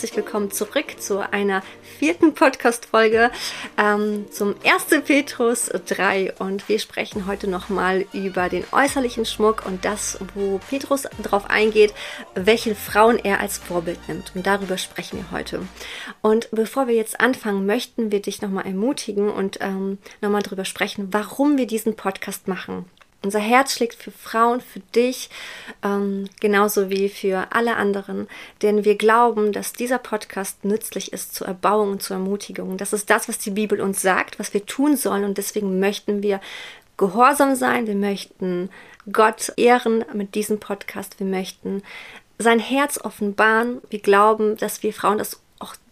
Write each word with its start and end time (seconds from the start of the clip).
herzlich 0.00 0.16
willkommen 0.16 0.50
zurück 0.50 0.98
zu 0.98 1.30
einer 1.30 1.62
vierten 1.98 2.32
Podcast-Folge 2.32 3.30
ähm, 3.76 4.24
zum 4.30 4.54
1. 4.64 5.04
Petrus 5.04 5.66
3. 5.66 6.36
Und 6.38 6.70
wir 6.70 6.78
sprechen 6.78 7.26
heute 7.26 7.48
nochmal 7.48 8.06
über 8.14 8.48
den 8.48 8.64
äußerlichen 8.72 9.26
Schmuck 9.26 9.66
und 9.66 9.84
das, 9.84 10.18
wo 10.34 10.58
Petrus 10.70 11.06
darauf 11.22 11.50
eingeht, 11.50 11.92
welche 12.34 12.74
Frauen 12.74 13.18
er 13.18 13.40
als 13.40 13.58
Vorbild 13.58 13.98
nimmt. 14.08 14.32
Und 14.34 14.46
darüber 14.46 14.78
sprechen 14.78 15.18
wir 15.18 15.38
heute. 15.38 15.68
Und 16.22 16.48
bevor 16.50 16.86
wir 16.86 16.94
jetzt 16.94 17.20
anfangen, 17.20 17.66
möchten 17.66 18.10
wir 18.10 18.22
dich 18.22 18.40
nochmal 18.40 18.64
ermutigen 18.64 19.28
und 19.28 19.58
ähm, 19.60 19.98
nochmal 20.22 20.40
darüber 20.40 20.64
sprechen, 20.64 21.08
warum 21.10 21.58
wir 21.58 21.66
diesen 21.66 21.94
Podcast 21.94 22.48
machen. 22.48 22.86
Unser 23.22 23.38
Herz 23.38 23.74
schlägt 23.74 24.02
für 24.02 24.10
Frauen, 24.10 24.60
für 24.60 24.80
dich, 24.94 25.28
ähm, 25.82 26.28
genauso 26.40 26.88
wie 26.88 27.08
für 27.08 27.48
alle 27.50 27.76
anderen, 27.76 28.28
denn 28.62 28.84
wir 28.84 28.96
glauben, 28.96 29.52
dass 29.52 29.74
dieser 29.74 29.98
Podcast 29.98 30.64
nützlich 30.64 31.12
ist 31.12 31.34
zur 31.34 31.46
Erbauung 31.46 31.92
und 31.92 32.02
zur 32.02 32.16
Ermutigung. 32.16 32.78
Das 32.78 32.94
ist 32.94 33.10
das, 33.10 33.28
was 33.28 33.38
die 33.38 33.50
Bibel 33.50 33.80
uns 33.80 34.00
sagt, 34.00 34.38
was 34.38 34.54
wir 34.54 34.64
tun 34.64 34.96
sollen 34.96 35.24
und 35.24 35.36
deswegen 35.36 35.80
möchten 35.80 36.22
wir 36.22 36.40
gehorsam 36.96 37.54
sein, 37.56 37.86
wir 37.86 37.94
möchten 37.94 38.70
Gott 39.12 39.52
ehren 39.56 40.04
mit 40.12 40.34
diesem 40.34 40.58
Podcast, 40.60 41.18
wir 41.18 41.26
möchten 41.26 41.82
sein 42.40 42.58
Herz 42.58 42.98
offenbaren. 42.98 43.82
Wir 43.90 44.00
glauben, 44.00 44.56
dass 44.56 44.82
wir 44.82 44.92
Frauen 44.92 45.18
das 45.18 45.40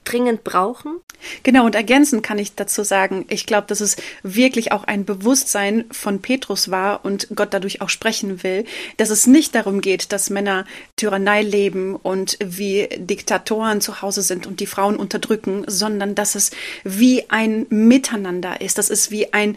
dringend 0.08 0.44
brauchen. 0.44 1.00
Genau, 1.42 1.64
und 1.64 1.74
ergänzend 1.74 2.22
kann 2.22 2.38
ich 2.38 2.54
dazu 2.54 2.84
sagen, 2.84 3.24
ich 3.28 3.46
glaube, 3.46 3.66
dass 3.66 3.80
es 3.80 3.96
wirklich 4.22 4.70
auch 4.72 4.84
ein 4.84 5.04
Bewusstsein 5.04 5.84
von 5.90 6.20
Petrus 6.20 6.70
war 6.70 7.04
und 7.04 7.28
Gott 7.34 7.52
dadurch 7.52 7.80
auch 7.80 7.88
sprechen 7.88 8.42
will, 8.42 8.64
dass 8.96 9.10
es 9.10 9.26
nicht 9.26 9.54
darum 9.54 9.80
geht, 9.80 10.12
dass 10.12 10.30
Männer 10.30 10.64
Tyrannei 10.96 11.42
leben 11.42 11.96
und 11.96 12.38
wie 12.40 12.88
Diktatoren 12.96 13.80
zu 13.80 14.00
Hause 14.00 14.22
sind 14.22 14.46
und 14.46 14.60
die 14.60 14.66
Frauen 14.66 14.96
unterdrücken, 14.96 15.64
sondern 15.66 16.14
dass 16.14 16.34
es 16.34 16.50
wie 16.84 17.28
ein 17.30 17.66
Miteinander 17.68 18.60
ist, 18.60 18.78
das 18.78 18.90
ist 18.90 19.10
wie 19.10 19.32
ein 19.32 19.56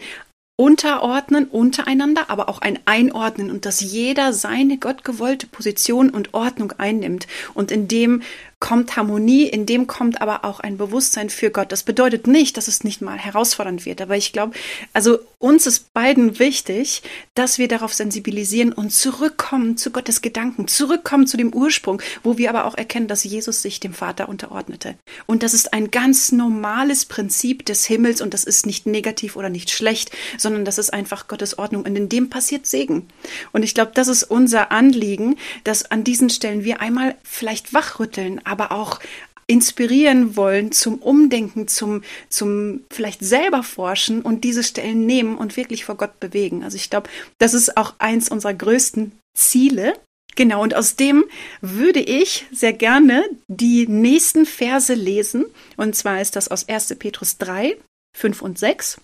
Unterordnen 0.56 1.46
untereinander, 1.46 2.28
aber 2.28 2.48
auch 2.48 2.60
ein 2.60 2.78
Einordnen 2.84 3.50
und 3.50 3.64
dass 3.64 3.80
jeder 3.80 4.32
seine 4.32 4.78
gottgewollte 4.78 5.46
Position 5.46 6.10
und 6.10 6.34
Ordnung 6.34 6.72
einnimmt 6.76 7.26
und 7.54 7.72
in 7.72 7.88
dem 7.88 8.22
kommt 8.62 8.96
Harmonie, 8.96 9.48
in 9.48 9.66
dem 9.66 9.88
kommt 9.88 10.22
aber 10.22 10.44
auch 10.44 10.60
ein 10.60 10.78
Bewusstsein 10.78 11.30
für 11.30 11.50
Gott. 11.50 11.72
Das 11.72 11.82
bedeutet 11.82 12.28
nicht, 12.28 12.56
dass 12.56 12.68
es 12.68 12.84
nicht 12.84 13.02
mal 13.02 13.18
herausfordernd 13.18 13.84
wird, 13.84 14.00
aber 14.00 14.16
ich 14.16 14.32
glaube, 14.32 14.54
also 14.92 15.18
uns 15.40 15.66
ist 15.66 15.92
beiden 15.92 16.38
wichtig, 16.38 17.02
dass 17.34 17.58
wir 17.58 17.66
darauf 17.66 17.92
sensibilisieren 17.92 18.72
und 18.72 18.92
zurückkommen 18.92 19.76
zu 19.76 19.90
Gottes 19.90 20.22
Gedanken, 20.22 20.68
zurückkommen 20.68 21.26
zu 21.26 21.36
dem 21.36 21.52
Ursprung, 21.52 22.00
wo 22.22 22.38
wir 22.38 22.50
aber 22.50 22.64
auch 22.64 22.76
erkennen, 22.76 23.08
dass 23.08 23.24
Jesus 23.24 23.62
sich 23.62 23.80
dem 23.80 23.94
Vater 23.94 24.28
unterordnete. 24.28 24.94
Und 25.26 25.42
das 25.42 25.54
ist 25.54 25.72
ein 25.72 25.90
ganz 25.90 26.30
normales 26.30 27.04
Prinzip 27.04 27.66
des 27.66 27.84
Himmels 27.86 28.20
und 28.20 28.32
das 28.32 28.44
ist 28.44 28.64
nicht 28.64 28.86
negativ 28.86 29.34
oder 29.34 29.48
nicht 29.48 29.70
schlecht, 29.70 30.12
sondern 30.38 30.64
das 30.64 30.78
ist 30.78 30.92
einfach 30.92 31.26
Gottes 31.26 31.58
Ordnung 31.58 31.82
und 31.82 31.96
in 31.96 32.08
dem 32.08 32.30
passiert 32.30 32.66
Segen. 32.66 33.08
Und 33.50 33.64
ich 33.64 33.74
glaube, 33.74 33.90
das 33.92 34.06
ist 34.06 34.22
unser 34.22 34.70
Anliegen, 34.70 35.36
dass 35.64 35.90
an 35.90 36.04
diesen 36.04 36.30
Stellen 36.30 36.62
wir 36.62 36.80
einmal 36.80 37.16
vielleicht 37.24 37.74
wachrütteln, 37.74 38.40
aber 38.52 38.70
auch 38.70 39.00
inspirieren 39.46 40.36
wollen 40.36 40.72
zum 40.72 40.96
Umdenken, 40.96 41.68
zum, 41.68 42.02
zum 42.28 42.84
vielleicht 42.90 43.24
selber 43.24 43.62
forschen 43.62 44.22
und 44.22 44.44
diese 44.44 44.62
Stellen 44.62 45.04
nehmen 45.04 45.36
und 45.36 45.56
wirklich 45.56 45.84
vor 45.84 45.96
Gott 45.96 46.20
bewegen. 46.20 46.64
Also 46.64 46.76
ich 46.76 46.90
glaube, 46.90 47.10
das 47.38 47.54
ist 47.54 47.76
auch 47.76 47.94
eins 47.98 48.28
unserer 48.28 48.54
größten 48.54 49.12
Ziele. 49.36 49.94
Genau, 50.36 50.62
und 50.62 50.74
aus 50.74 50.96
dem 50.96 51.24
würde 51.60 52.00
ich 52.00 52.46
sehr 52.50 52.72
gerne 52.72 53.24
die 53.48 53.86
nächsten 53.86 54.46
Verse 54.46 54.94
lesen. 54.94 55.44
Und 55.76 55.94
zwar 55.94 56.22
ist 56.22 56.36
das 56.36 56.48
aus 56.48 56.68
1. 56.68 56.96
Petrus 56.98 57.36
3, 57.36 57.76
5 58.16 58.40
und 58.40 58.58
6. 58.58 59.00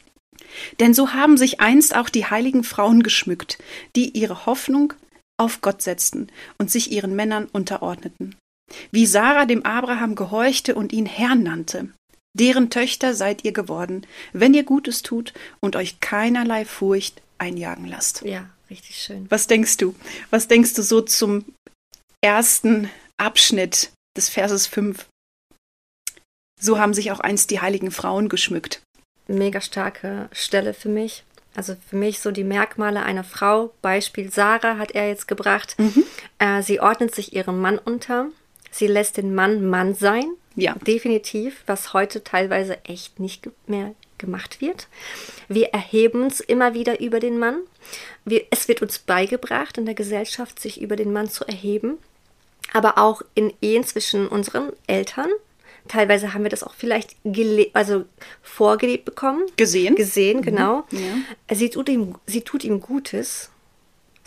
Denn 0.81 0.94
so 0.94 1.12
haben 1.12 1.37
sich 1.37 1.60
einst 1.60 1.94
auch 1.94 2.08
die 2.08 2.25
heiligen 2.25 2.64
Frauen 2.64 3.03
geschmückt, 3.03 3.58
die 3.97 4.16
ihre 4.16 4.47
Hoffnung 4.47 4.94
auf 5.37 5.60
Gott 5.60 5.82
setzten 5.82 6.28
und 6.56 6.70
sich 6.70 6.91
ihren 6.91 7.14
Männern 7.14 7.47
unterordneten 7.53 8.34
wie 8.90 9.06
Sarah 9.06 9.46
dem 9.46 9.64
Abraham 9.64 10.14
gehorchte 10.14 10.74
und 10.74 10.92
ihn 10.92 11.06
Herrn 11.06 11.42
nannte. 11.42 11.88
Deren 12.34 12.70
Töchter 12.70 13.14
seid 13.14 13.44
ihr 13.44 13.52
geworden, 13.52 14.06
wenn 14.32 14.54
ihr 14.54 14.64
Gutes 14.64 15.02
tut 15.02 15.32
und 15.60 15.76
euch 15.76 16.00
keinerlei 16.00 16.64
Furcht 16.64 17.20
einjagen 17.38 17.86
lasst. 17.86 18.22
Ja, 18.22 18.48
richtig 18.70 18.96
schön. 18.96 19.26
Was 19.28 19.46
denkst 19.46 19.76
du? 19.78 19.94
Was 20.30 20.48
denkst 20.48 20.74
du 20.74 20.82
so 20.82 21.00
zum 21.00 21.44
ersten 22.20 22.90
Abschnitt 23.16 23.90
des 24.16 24.28
Verses 24.28 24.66
5? 24.66 25.06
So 26.60 26.78
haben 26.78 26.94
sich 26.94 27.12
auch 27.12 27.20
einst 27.20 27.50
die 27.50 27.60
heiligen 27.60 27.90
Frauen 27.90 28.28
geschmückt. 28.28 28.82
Mega 29.26 29.60
starke 29.60 30.28
Stelle 30.32 30.74
für 30.74 30.88
mich. 30.88 31.24
Also 31.54 31.76
für 31.88 31.96
mich 31.96 32.20
so 32.20 32.30
die 32.30 32.44
Merkmale 32.44 33.02
einer 33.02 33.24
Frau. 33.24 33.72
Beispiel 33.82 34.30
Sarah 34.30 34.78
hat 34.78 34.92
er 34.92 35.08
jetzt 35.08 35.28
gebracht. 35.28 35.76
Mhm. 35.78 36.04
Äh, 36.38 36.62
sie 36.62 36.80
ordnet 36.80 37.14
sich 37.14 37.34
ihrem 37.34 37.60
Mann 37.60 37.78
unter. 37.78 38.28
Sie 38.70 38.86
lässt 38.86 39.16
den 39.16 39.34
Mann 39.34 39.68
Mann 39.68 39.94
sein. 39.94 40.24
Ja. 40.54 40.74
Definitiv, 40.86 41.62
was 41.66 41.92
heute 41.92 42.24
teilweise 42.24 42.84
echt 42.84 43.20
nicht 43.20 43.48
mehr 43.66 43.94
gemacht 44.18 44.60
wird. 44.60 44.88
Wir 45.48 45.68
erheben 45.68 46.24
uns 46.24 46.40
immer 46.40 46.74
wieder 46.74 47.00
über 47.00 47.20
den 47.20 47.38
Mann. 47.38 47.60
Wir, 48.24 48.44
es 48.50 48.66
wird 48.66 48.82
uns 48.82 48.98
beigebracht 48.98 49.78
in 49.78 49.86
der 49.86 49.94
Gesellschaft, 49.94 50.60
sich 50.60 50.80
über 50.80 50.96
den 50.96 51.12
Mann 51.12 51.30
zu 51.30 51.46
erheben. 51.46 51.98
Aber 52.72 52.98
auch 52.98 53.22
in 53.34 53.52
Ehen 53.62 53.84
zwischen 53.84 54.28
unseren 54.28 54.72
Eltern. 54.86 55.30
Teilweise 55.86 56.34
haben 56.34 56.42
wir 56.42 56.50
das 56.50 56.62
auch 56.62 56.74
vielleicht 56.74 57.16
also 57.72 58.04
vorgelebt 58.42 59.04
bekommen. 59.04 59.42
Gesehen. 59.56 59.94
Gesehen, 59.94 60.42
genau. 60.42 60.84
Mhm. 60.90 61.24
Ja. 61.48 61.56
Sie, 61.56 61.70
tut 61.70 61.88
ihm, 61.88 62.16
sie 62.26 62.42
tut 62.42 62.64
ihm 62.64 62.80
Gutes 62.80 63.50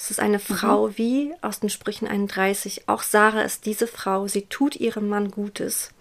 es 0.04 0.10
ist 0.10 0.20
eine 0.20 0.40
Frau 0.40 0.88
mhm. 0.88 0.98
wie 0.98 1.34
aus 1.42 1.60
den 1.60 1.70
Sprüchen 1.70 2.08
31. 2.08 2.90
Auch 2.90 3.04
Sarah 3.04 3.44
ist 3.44 3.68
diese 3.68 3.86
Frau. 3.86 4.28
Sie 4.28 4.48
tut 4.48 4.76
ihrem 4.76 5.08
Mann 5.08 5.30
Gutes. 5.30 5.92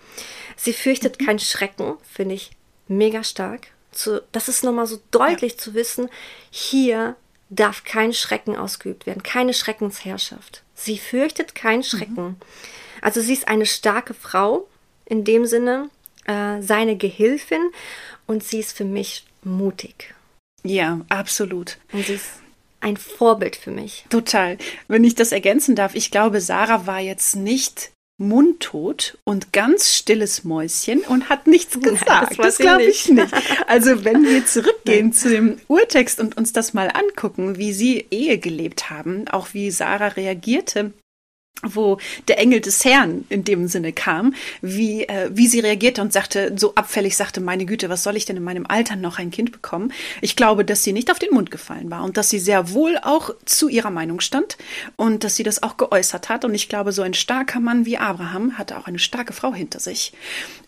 Sie 0.57 0.73
fürchtet 0.73 1.21
mhm. 1.21 1.27
keinen 1.27 1.39
Schrecken, 1.39 1.99
finde 2.11 2.35
ich 2.35 2.53
mega 2.89 3.23
stark. 3.23 3.67
Zu, 3.93 4.23
das 4.33 4.49
ist 4.49 4.65
nochmal 4.65 4.87
so 4.87 5.01
deutlich 5.11 5.53
ja. 5.53 5.59
zu 5.59 5.75
wissen, 5.75 6.09
hier 6.51 7.15
darf 7.51 7.85
kein 7.85 8.15
Schrecken 8.15 8.57
ausgeübt 8.57 9.05
werden, 9.05 9.23
keine 9.23 9.53
Schreckensherrschaft. 9.53 10.63
Sie 10.75 10.97
fürchtet 10.97 11.55
keinen 11.55 11.81
mhm. 11.81 11.85
Schrecken. 11.85 12.25
Mhm. 12.25 12.37
Also 13.03 13.21
sie 13.21 13.35
ist 13.35 13.49
eine 13.49 13.67
starke 13.67 14.15
Frau, 14.15 14.67
in 15.05 15.25
dem 15.25 15.45
Sinne 15.45 15.91
äh, 16.25 16.63
seine 16.63 16.97
Gehilfin 16.97 17.71
und 18.27 18.45
sie 18.45 18.61
ist 18.61 18.75
für 18.75 18.87
mich 18.87 19.27
mutig. 19.43 20.15
Ja, 20.63 21.01
absolut. 21.11 21.77
Und 21.93 22.07
sie 22.07 22.15
ist 22.15 22.40
ein 22.81 22.97
Vorbild 22.97 23.57
für 23.57 23.71
mich. 23.71 24.05
Total. 24.09 24.59
Wenn 24.89 25.05
ich 25.05 25.15
das 25.15 25.33
ergänzen 25.33 25.75
darf, 25.75 25.95
ich 25.95 26.11
glaube, 26.11 26.41
Sarah 26.41 26.87
war 26.87 27.01
jetzt 27.01 27.37
nicht 27.37 27.93
mundtot 28.21 29.17
und 29.25 29.53
ganz 29.53 29.95
stilles 29.95 30.45
Mäuschen 30.45 31.01
und 31.01 31.31
hat 31.31 31.47
nichts 31.47 31.81
gesagt. 31.81 32.07
Nein, 32.09 32.29
das, 32.37 32.37
das 32.37 32.59
glaube 32.59 32.83
ich 32.83 33.09
nicht. 33.09 33.33
Also 33.67 34.05
wenn 34.05 34.25
wir 34.25 34.45
zurückgehen 34.45 35.07
Nein. 35.07 35.13
zu 35.13 35.31
dem 35.31 35.61
Urtext 35.69 36.21
und 36.21 36.37
uns 36.37 36.53
das 36.53 36.75
mal 36.75 36.89
angucken, 36.89 37.57
wie 37.57 37.73
sie 37.73 38.07
Ehe 38.11 38.39
gelebt 38.39 38.91
haben, 38.91 39.27
auch 39.29 39.55
wie 39.55 39.71
Sarah 39.71 40.09
reagierte 40.09 40.93
wo 41.63 41.99
der 42.29 42.39
Engel 42.39 42.61
des 42.61 42.85
Herrn 42.85 43.25
in 43.29 43.45
dem 43.45 43.69
Sinne 43.69 43.93
kam, 43.93 44.35
wie, 44.63 45.05
äh, 45.05 45.31
wie 45.33 45.47
sie 45.47 45.61
reagierte 45.61 46.01
und 46.01 46.13
sagte, 46.13 46.55
so 46.57 46.75
abfällig 46.75 47.17
sagte, 47.17 47.41
meine 47.41 47.67
Güte, 47.67 47.89
was 47.89 48.03
soll 48.03 48.17
ich 48.17 48.25
denn 48.25 48.37
in 48.37 48.43
meinem 48.43 48.67
Alter 48.67 48.97
noch 48.97 49.19
ein 49.19 49.31
Kind 49.31 49.53
bekommen? 49.53 49.93
Ich 50.21 50.37
glaube, 50.37 50.65
dass 50.65 50.85
sie 50.85 50.93
nicht 50.93 51.11
auf 51.11 51.19
den 51.19 51.35
Mund 51.35 51.51
gefallen 51.51 51.91
war 51.91 52.05
und 52.05 52.17
dass 52.17 52.31
sie 52.31 52.39
sehr 52.39 52.73
wohl 52.73 52.99
auch 53.03 53.31
zu 53.45 53.69
ihrer 53.69 53.91
Meinung 53.91 54.21
stand 54.21 54.57
und 54.97 55.25
dass 55.25 55.37
sie 55.37 55.43
das 55.43 55.63
auch 55.63 55.77
geäußert 55.77 56.29
hat. 56.29 56.45
Und 56.45 56.55
ich 56.55 56.69
glaube, 56.69 56.93
so 56.93 57.03
ein 57.03 57.15
starker 57.15 57.61
Mann 57.61 57.85
wie 57.85 57.99
Abraham 57.99 58.57
hatte 58.57 58.79
auch 58.79 58.87
eine 58.87 58.99
starke 58.99 59.33
Frau 59.33 59.53
hinter 59.53 59.81
sich. 59.81 60.13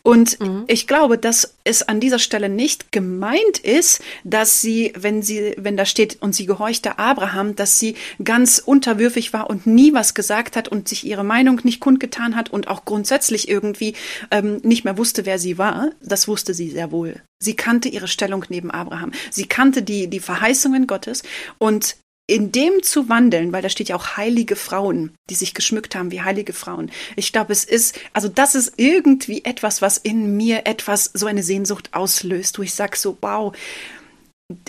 Und 0.02 0.40
mhm. 0.40 0.64
ich 0.66 0.88
glaube, 0.88 1.16
dass 1.16 1.54
es 1.62 1.82
an 1.82 2.00
dieser 2.00 2.18
Stelle 2.18 2.48
nicht 2.48 2.90
gemeint 2.90 3.58
ist, 3.62 4.02
dass 4.24 4.60
sie, 4.60 4.92
wenn 4.96 5.22
sie, 5.22 5.54
wenn 5.56 5.76
da 5.76 5.86
steht 5.86 6.20
und 6.20 6.34
sie 6.34 6.46
gehorchte 6.46 6.98
Abraham, 6.98 7.54
dass 7.54 7.78
sie 7.78 7.94
ganz 8.22 8.58
unterwürfig 8.58 9.32
war 9.32 9.48
und 9.48 9.66
nie 9.66 9.94
was 9.94 10.14
gesagt 10.14 10.56
hat 10.56 10.66
und 10.66 10.88
sich 10.88 11.06
ihre 11.06 11.22
Meinung 11.22 11.60
nicht 11.62 11.78
kundgetan 11.78 12.34
hat 12.34 12.50
und 12.50 12.66
auch 12.66 12.84
grundsätzlich 12.84 13.48
irgendwie 13.48 13.94
ähm, 14.32 14.60
nicht 14.64 14.84
mehr 14.84 14.98
wusste, 14.98 15.24
wer 15.24 15.38
sie 15.38 15.56
war. 15.56 15.90
Das 16.00 16.26
wusste 16.26 16.52
sie 16.52 16.70
sehr 16.70 16.90
wohl. 16.90 17.22
Sie 17.38 17.54
kannte 17.54 17.88
ihre 17.88 18.08
Stellung 18.08 18.44
neben 18.48 18.70
Abraham. 18.70 19.12
Sie 19.30 19.46
kannte 19.46 19.82
die, 19.82 20.08
die 20.08 20.20
Verheißungen 20.20 20.86
Gottes 20.86 21.22
und 21.58 21.96
in 22.32 22.50
dem 22.50 22.82
zu 22.82 23.08
wandeln, 23.08 23.52
weil 23.52 23.62
da 23.62 23.68
steht 23.68 23.90
ja 23.90 23.96
auch 23.96 24.16
heilige 24.16 24.56
Frauen, 24.56 25.14
die 25.28 25.34
sich 25.34 25.52
geschmückt 25.54 25.94
haben 25.94 26.10
wie 26.10 26.22
heilige 26.22 26.52
Frauen. 26.54 26.90
Ich 27.14 27.32
glaube, 27.32 27.52
es 27.52 27.64
ist, 27.64 27.98
also 28.12 28.28
das 28.28 28.54
ist 28.54 28.74
irgendwie 28.76 29.44
etwas, 29.44 29.82
was 29.82 29.98
in 29.98 30.36
mir 30.36 30.66
etwas, 30.66 31.10
so 31.12 31.26
eine 31.26 31.42
Sehnsucht 31.42 31.90
auslöst, 31.92 32.58
wo 32.58 32.62
ich 32.62 32.74
sage 32.74 32.96
so, 32.96 33.18
wow, 33.20 33.54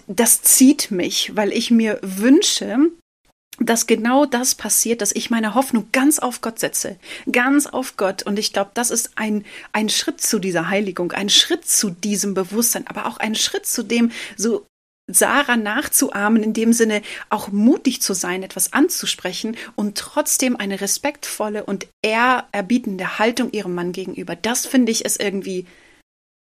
das 0.07 0.42
zieht 0.42 0.92
mich, 0.92 1.36
weil 1.36 1.51
ich 1.54 1.71
mir 1.71 2.00
wünsche, 2.01 2.77
dass 3.60 3.88
genau 3.88 4.25
das 4.25 4.56
passiert, 4.56 5.01
dass 5.01 5.16
ich 5.16 5.30
meine 5.30 5.54
Hoffnung 5.54 5.88
ganz 5.92 6.19
auf 6.19 6.42
Gott 6.42 6.59
setze, 6.59 6.98
ganz 7.31 7.68
auf 7.68 7.98
Gott. 7.98 8.24
Und 8.24 8.39
ich 8.39 8.51
glaube, 8.51 8.71
das 8.74 8.92
ist 8.92 9.12
ein, 9.16 9.45
ein 9.71 9.89
Schritt 9.89 10.21
zu 10.21 10.39
dieser 10.39 10.69
Heiligung, 10.69 11.12
ein 11.12 11.30
Schritt 11.30 11.66
zu 11.66 11.92
diesem 11.92 12.33
Bewusstsein, 12.33 12.88
aber 12.88 13.06
auch 13.06 13.18
ein 13.18 13.36
Schritt 13.36 13.66
zu 13.66 13.83
dem, 13.83 14.12
so 14.36 14.66
Sarah 15.08 15.58
nachzuahmen, 15.58 16.44
in 16.44 16.54
dem 16.54 16.72
Sinne 16.72 17.02
auch 17.30 17.50
mutig 17.50 18.02
zu 18.02 18.14
sein, 18.14 18.42
etwas 18.42 18.72
anzusprechen 18.74 19.58
und 19.76 19.98
trotzdem 19.98 20.56
eine 20.56 20.80
respektvolle 20.80 21.66
und 21.66 21.88
ehrerbietende 22.02 23.20
Haltung 23.20 23.52
ihrem 23.52 23.76
Mann 23.76 23.92
gegenüber. 23.92 24.36
Das 24.36 24.66
finde 24.66 24.92
ich 24.92 25.04
ist 25.04 25.22
irgendwie 25.22 25.66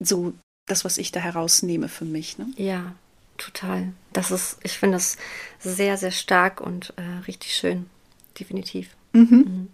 so 0.00 0.32
das, 0.66 0.84
was 0.84 0.98
ich 0.98 1.12
da 1.12 1.20
herausnehme 1.20 1.88
für 1.88 2.04
mich. 2.04 2.38
Ne? 2.38 2.52
Ja, 2.56 2.94
total. 3.36 3.92
Das 4.12 4.30
ist, 4.30 4.58
ich 4.62 4.78
finde 4.78 4.96
das 4.96 5.16
sehr, 5.60 5.96
sehr 5.96 6.10
stark 6.10 6.60
und 6.60 6.92
äh, 6.96 7.24
richtig 7.26 7.54
schön. 7.54 7.86
Definitiv. 8.38 8.90
Mhm. 9.12 9.28
Mhm. 9.30 9.68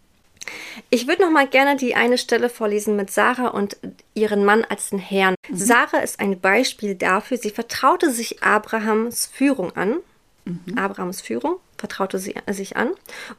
Ich 0.91 1.07
würde 1.07 1.23
noch 1.23 1.31
mal 1.31 1.49
gerne 1.49 1.77
die 1.77 1.95
eine 1.95 2.19
Stelle 2.19 2.49
vorlesen 2.49 2.97
mit 2.97 3.11
Sarah 3.11 3.49
und 3.49 3.77
ihren 4.15 4.45
Mann 4.45 4.65
als 4.65 4.91
den 4.91 4.99
Herrn. 4.99 5.35
Mhm. 5.49 5.57
Sarah 5.57 5.99
ist 5.99 6.21
ein 6.21 6.41
Beispiel 6.41 6.95
dafür, 6.95 7.37
sie 7.37 7.51
vertraute 7.51 8.11
sich 8.11 8.43
Abrahams 8.43 9.27
Führung 9.27 9.75
an. 9.77 9.97
Mhm. 10.45 10.77
Abrahams 10.77 11.21
Führung 11.21 11.57
vertraute 11.79 12.19
sie 12.19 12.35
sich 12.51 12.77
an 12.77 12.91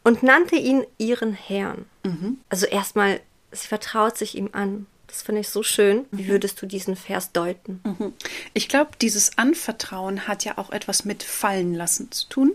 und 0.04 0.24
nannte 0.24 0.56
ihn 0.56 0.86
ihren 0.98 1.34
Herrn. 1.34 1.86
Mhm. 2.04 2.40
Also 2.50 2.66
erstmal, 2.66 3.19
sie 3.51 3.68
vertraut 3.68 4.18
sich 4.18 4.36
ihm 4.36 4.50
an. 4.51 4.88
Das 5.08 5.22
finde 5.22 5.42
ich 5.42 5.50
so 5.50 5.63
schön. 5.63 6.06
Wie 6.12 6.24
mhm. 6.24 6.28
würdest 6.28 6.62
du 6.62 6.66
diesen 6.66 6.96
Vers 6.96 7.31
deuten? 7.31 7.80
Mhm. 7.84 8.13
Ich 8.54 8.68
glaube, 8.68 8.92
dieses 9.01 9.38
Anvertrauen 9.38 10.28
hat 10.28 10.44
ja 10.46 10.58
auch 10.58 10.72
etwas 10.72 11.06
mit 11.06 11.24
Fallen 11.24 11.74
lassen 11.74 12.12
zu 12.12 12.28
tun. 12.28 12.51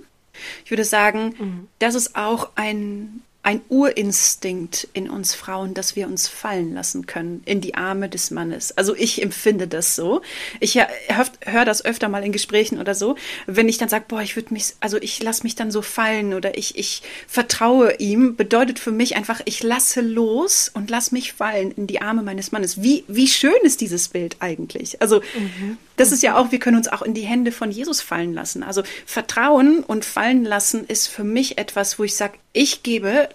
Ich 0.65 0.71
würde 0.71 0.85
sagen, 0.85 1.35
mhm. 1.39 1.69
das 1.79 1.95
ist 1.95 2.17
auch 2.17 2.51
ein 2.55 3.23
ein 3.43 3.63
Urinstinkt 3.71 4.89
in 4.93 5.09
uns 5.09 5.35
Frauen, 5.35 5.73
dass 5.73 5.97
wir 5.97 6.07
uns 6.07 6.29
fallen 6.29 6.75
lassen 6.75 7.07
können 7.07 7.43
in 7.47 7.63
die 7.63 7.75
Arme 7.75 8.11
des 8.11 8.31
Mannes. 8.31 8.77
Also 8.77 8.95
ich 8.95 9.23
empfinde 9.23 9.67
das 9.67 9.97
so. 9.97 10.21
Ich 10.61 10.75
höre 10.77 11.65
das 11.65 11.83
öfter 11.83 12.11
mal 12.11 12.23
in 12.23 12.33
Gesprächen 12.33 12.79
oder 12.79 12.95
so, 12.95 13.17
wenn 13.47 13.69
ich 13.69 13.79
dann 13.79 13.89
sage, 13.89 14.05
boah, 14.09 14.21
ich 14.21 14.37
würde 14.37 14.53
mich, 14.53 14.75
also 14.81 14.99
ich 14.99 15.23
lasse 15.23 15.45
mich 15.45 15.55
dann 15.55 15.71
so 15.71 15.81
fallen 15.81 16.35
oder 16.35 16.59
ich, 16.59 16.77
ich 16.77 17.03
vertraue 17.27 17.95
ihm, 17.95 18.37
bedeutet 18.37 18.79
für 18.79 18.93
mich 18.93 19.17
einfach, 19.17 19.41
ich 19.47 19.63
lasse 19.63 20.03
los 20.03 20.71
und 20.73 20.91
lass 20.91 21.11
mich 21.11 21.33
fallen 21.33 21.71
in 21.71 21.87
die 21.87 22.03
Arme 22.03 22.23
meines 22.23 22.53
Mannes. 22.53 22.83
Wie, 22.83 23.05
wie 23.09 23.29
schön 23.29 23.53
ist 23.63 23.81
dieses 23.81 24.09
Bild 24.09 24.37
eigentlich? 24.41 25.01
Also 25.01 25.21
mhm. 25.21 25.79
Das 26.01 26.13
ist 26.13 26.23
ja 26.23 26.37
auch, 26.37 26.51
wir 26.51 26.59
können 26.59 26.79
uns 26.79 26.89
auch 26.89 27.03
in 27.03 27.13
die 27.15 27.23
Hände 27.23 27.53
von 27.53 27.71
Jesus 27.71 28.01
fallen 28.01 28.33
lassen. 28.33 28.63
Also 28.63 28.83
Vertrauen 29.05 29.81
und 29.81 30.05
fallen 30.05 30.45
lassen 30.45 30.87
ist 30.87 31.09
für 31.09 31.25
mich 31.25 31.59
etwas, 31.59 31.99
wo 31.99 32.05
ich 32.05 32.17
sage, 32.17 32.39
ich 32.53 32.83
gebe 32.83 33.29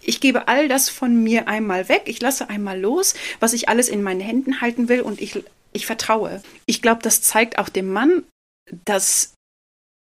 ich 0.00 0.20
gebe 0.20 0.48
all 0.48 0.68
das 0.68 0.88
von 0.88 1.22
mir 1.22 1.48
einmal 1.48 1.88
weg, 1.88 2.02
ich 2.06 2.20
lasse 2.20 2.48
einmal 2.48 2.80
los, 2.80 3.14
was 3.40 3.52
ich 3.52 3.68
alles 3.68 3.88
in 3.88 4.02
meinen 4.02 4.20
Händen 4.20 4.60
halten 4.60 4.88
will 4.88 5.02
und 5.02 5.20
ich, 5.20 5.42
ich 5.72 5.86
vertraue. 5.86 6.42
Ich 6.66 6.82
glaube, 6.82 7.02
das 7.02 7.20
zeigt 7.20 7.58
auch 7.58 7.68
dem 7.68 7.92
Mann, 7.92 8.22
dass 8.84 9.34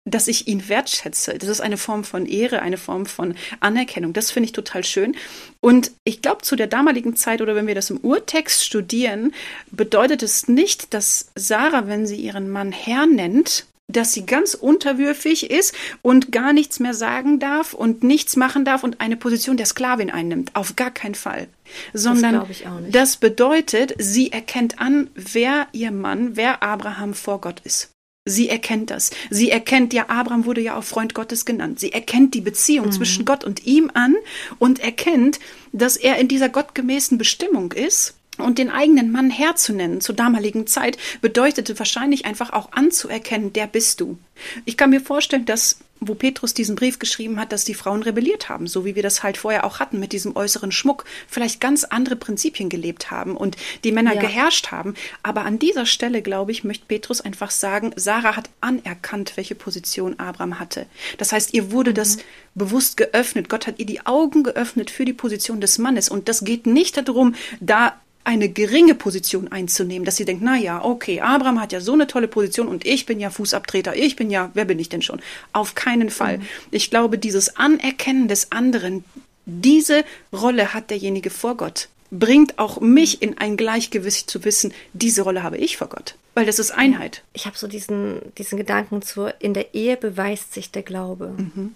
dass 0.07 0.27
ich 0.27 0.47
ihn 0.47 0.69
wertschätze. 0.69 1.37
Das 1.37 1.49
ist 1.49 1.61
eine 1.61 1.77
Form 1.77 2.03
von 2.03 2.25
Ehre, 2.25 2.61
eine 2.61 2.77
Form 2.77 3.05
von 3.05 3.35
Anerkennung. 3.59 4.13
Das 4.13 4.31
finde 4.31 4.45
ich 4.45 4.53
total 4.53 4.83
schön. 4.83 5.15
Und 5.59 5.91
ich 6.05 6.21
glaube, 6.21 6.41
zu 6.41 6.55
der 6.55 6.67
damaligen 6.67 7.15
Zeit 7.15 7.41
oder 7.41 7.55
wenn 7.55 7.67
wir 7.67 7.75
das 7.75 7.89
im 7.89 7.97
Urtext 7.97 8.65
studieren, 8.65 9.33
bedeutet 9.69 10.23
es 10.23 10.47
nicht, 10.47 10.93
dass 10.93 11.31
Sarah, 11.35 11.87
wenn 11.87 12.07
sie 12.07 12.15
ihren 12.15 12.49
Mann 12.49 12.71
Herr 12.71 13.05
nennt, 13.05 13.65
dass 13.89 14.13
sie 14.13 14.25
ganz 14.25 14.53
unterwürfig 14.53 15.49
ist 15.49 15.73
und 16.01 16.31
gar 16.31 16.51
nichts 16.51 16.79
mehr 16.79 16.93
sagen 16.93 17.39
darf 17.39 17.73
und 17.73 18.03
nichts 18.03 18.35
machen 18.35 18.65
darf 18.65 18.83
und 18.83 18.99
eine 18.99 19.15
Position 19.15 19.55
der 19.55 19.65
Sklavin 19.65 20.09
einnimmt. 20.09 20.55
Auf 20.55 20.75
gar 20.75 20.91
keinen 20.91 21.15
Fall. 21.15 21.47
Sondern 21.93 22.45
das, 22.47 22.91
das 22.91 23.17
bedeutet, 23.17 23.93
sie 23.97 24.31
erkennt 24.31 24.79
an, 24.79 25.09
wer 25.15 25.67
ihr 25.71 25.91
Mann, 25.91 26.35
wer 26.35 26.63
Abraham 26.63 27.13
vor 27.13 27.39
Gott 27.39 27.61
ist. 27.63 27.96
Sie 28.27 28.49
erkennt 28.49 28.89
das. 28.89 29.11
Sie 29.29 29.49
erkennt, 29.49 29.93
ja, 29.93 30.09
Abraham 30.09 30.45
wurde 30.45 30.61
ja 30.61 30.77
auch 30.77 30.83
Freund 30.83 31.13
Gottes 31.13 31.45
genannt. 31.45 31.79
Sie 31.79 31.91
erkennt 31.91 32.33
die 32.33 32.41
Beziehung 32.41 32.87
mhm. 32.87 32.91
zwischen 32.91 33.25
Gott 33.25 33.43
und 33.43 33.65
ihm 33.65 33.89
an 33.93 34.15
und 34.59 34.79
erkennt, 34.79 35.39
dass 35.71 35.97
er 35.97 36.17
in 36.17 36.27
dieser 36.27 36.49
gottgemäßen 36.49 37.17
Bestimmung 37.17 37.71
ist 37.71 38.15
und 38.37 38.57
den 38.57 38.69
eigenen 38.69 39.11
Mann 39.11 39.29
Herr 39.29 39.55
zu 39.55 39.73
nennen 39.73 40.01
zur 40.01 40.15
damaligen 40.15 40.67
Zeit 40.67 40.97
bedeutete 41.21 41.77
wahrscheinlich 41.79 42.25
einfach 42.25 42.53
auch 42.53 42.71
anzuerkennen, 42.71 43.53
der 43.53 43.67
bist 43.67 43.99
du. 44.01 44.17
Ich 44.65 44.77
kann 44.77 44.91
mir 44.91 45.01
vorstellen, 45.01 45.45
dass, 45.45 45.79
wo 45.99 46.15
Petrus 46.15 46.53
diesen 46.53 46.75
Brief 46.75 46.99
geschrieben 46.99 47.39
hat, 47.39 47.51
dass 47.51 47.65
die 47.65 47.73
Frauen 47.73 48.03
rebelliert 48.03 48.49
haben, 48.49 48.67
so 48.67 48.85
wie 48.85 48.95
wir 48.95 49.03
das 49.03 49.23
halt 49.23 49.37
vorher 49.37 49.63
auch 49.65 49.79
hatten 49.79 49.99
mit 49.99 50.11
diesem 50.11 50.35
äußeren 50.35 50.71
Schmuck, 50.71 51.05
vielleicht 51.27 51.59
ganz 51.59 51.83
andere 51.83 52.15
Prinzipien 52.15 52.69
gelebt 52.69 53.11
haben 53.11 53.35
und 53.35 53.57
die 53.83 53.91
Männer 53.91 54.15
ja. 54.15 54.21
geherrscht 54.21 54.71
haben. 54.71 54.95
Aber 55.23 55.43
an 55.45 55.59
dieser 55.59 55.85
Stelle, 55.85 56.21
glaube 56.21 56.51
ich, 56.51 56.63
möchte 56.63 56.85
Petrus 56.85 57.21
einfach 57.21 57.51
sagen, 57.51 57.91
Sarah 57.95 58.35
hat 58.35 58.49
anerkannt, 58.61 59.33
welche 59.35 59.55
Position 59.55 60.19
Abraham 60.19 60.59
hatte. 60.59 60.85
Das 61.17 61.31
heißt, 61.31 61.53
ihr 61.53 61.71
wurde 61.71 61.91
mhm. 61.91 61.95
das 61.95 62.17
bewusst 62.55 62.97
geöffnet. 62.97 63.49
Gott 63.49 63.67
hat 63.67 63.79
ihr 63.79 63.85
die 63.85 64.05
Augen 64.05 64.43
geöffnet 64.43 64.89
für 64.89 65.05
die 65.05 65.13
Position 65.13 65.61
des 65.61 65.77
Mannes. 65.77 66.09
Und 66.09 66.27
das 66.27 66.43
geht 66.43 66.65
nicht 66.65 66.97
darum, 66.97 67.35
da 67.59 67.99
eine 68.27 68.49
geringe 68.49 68.93
Position 68.93 69.53
einzunehmen, 69.53 70.03
dass 70.05 70.17
sie 70.17 70.25
denkt, 70.25 70.43
na 70.43 70.57
ja, 70.57 70.83
okay, 70.83 71.21
Abraham 71.21 71.61
hat 71.61 71.71
ja 71.71 71.79
so 71.79 71.93
eine 71.93 72.07
tolle 72.07 72.27
Position 72.27 72.67
und 72.67 72.85
ich 72.85 73.05
bin 73.05 73.21
ja 73.21 73.29
Fußabtreter, 73.29 73.95
ich 73.95 74.17
bin 74.17 74.29
ja, 74.29 74.51
wer 74.53 74.65
bin 74.65 74.79
ich 74.79 74.89
denn 74.89 75.01
schon? 75.01 75.21
Auf 75.53 75.75
keinen 75.75 76.09
Fall. 76.09 76.39
Mhm. 76.39 76.47
Ich 76.71 76.89
glaube, 76.89 77.17
dieses 77.17 77.55
Anerkennen 77.55 78.27
des 78.27 78.51
anderen, 78.51 79.05
diese 79.45 80.03
Rolle 80.33 80.73
hat 80.73 80.89
derjenige 80.89 81.29
vor 81.29 81.55
Gott, 81.55 81.87
bringt 82.11 82.59
auch 82.59 82.81
mich 82.81 83.21
in 83.21 83.37
ein 83.37 83.55
Gleichgewicht 83.55 84.29
zu 84.29 84.43
wissen, 84.43 84.73
diese 84.91 85.21
Rolle 85.21 85.41
habe 85.41 85.57
ich 85.57 85.77
vor 85.77 85.87
Gott, 85.87 86.15
weil 86.33 86.45
das 86.45 86.59
ist 86.59 86.71
Einheit. 86.71 87.23
Ich 87.31 87.45
habe 87.45 87.57
so 87.57 87.69
diesen, 87.69 88.19
diesen 88.37 88.57
Gedanken 88.57 89.01
zu, 89.01 89.33
in 89.39 89.53
der 89.53 89.73
Ehe 89.73 89.95
beweist 89.95 90.53
sich 90.53 90.69
der 90.69 90.83
Glaube. 90.83 91.33
Mhm. 91.37 91.75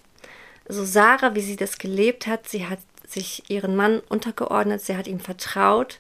Also 0.68 0.84
Sarah, 0.84 1.34
wie 1.34 1.42
sie 1.42 1.56
das 1.56 1.78
gelebt 1.78 2.28
hat, 2.28 2.50
sie 2.50 2.68
hat 2.68 2.80
sich 3.08 3.44
ihren 3.50 3.78
Mann 3.78 4.02
untergeordnet, 4.10 4.82
sie 4.82 4.98
hat 4.98 5.08
ihm 5.08 5.22
vertraut, 5.22 6.00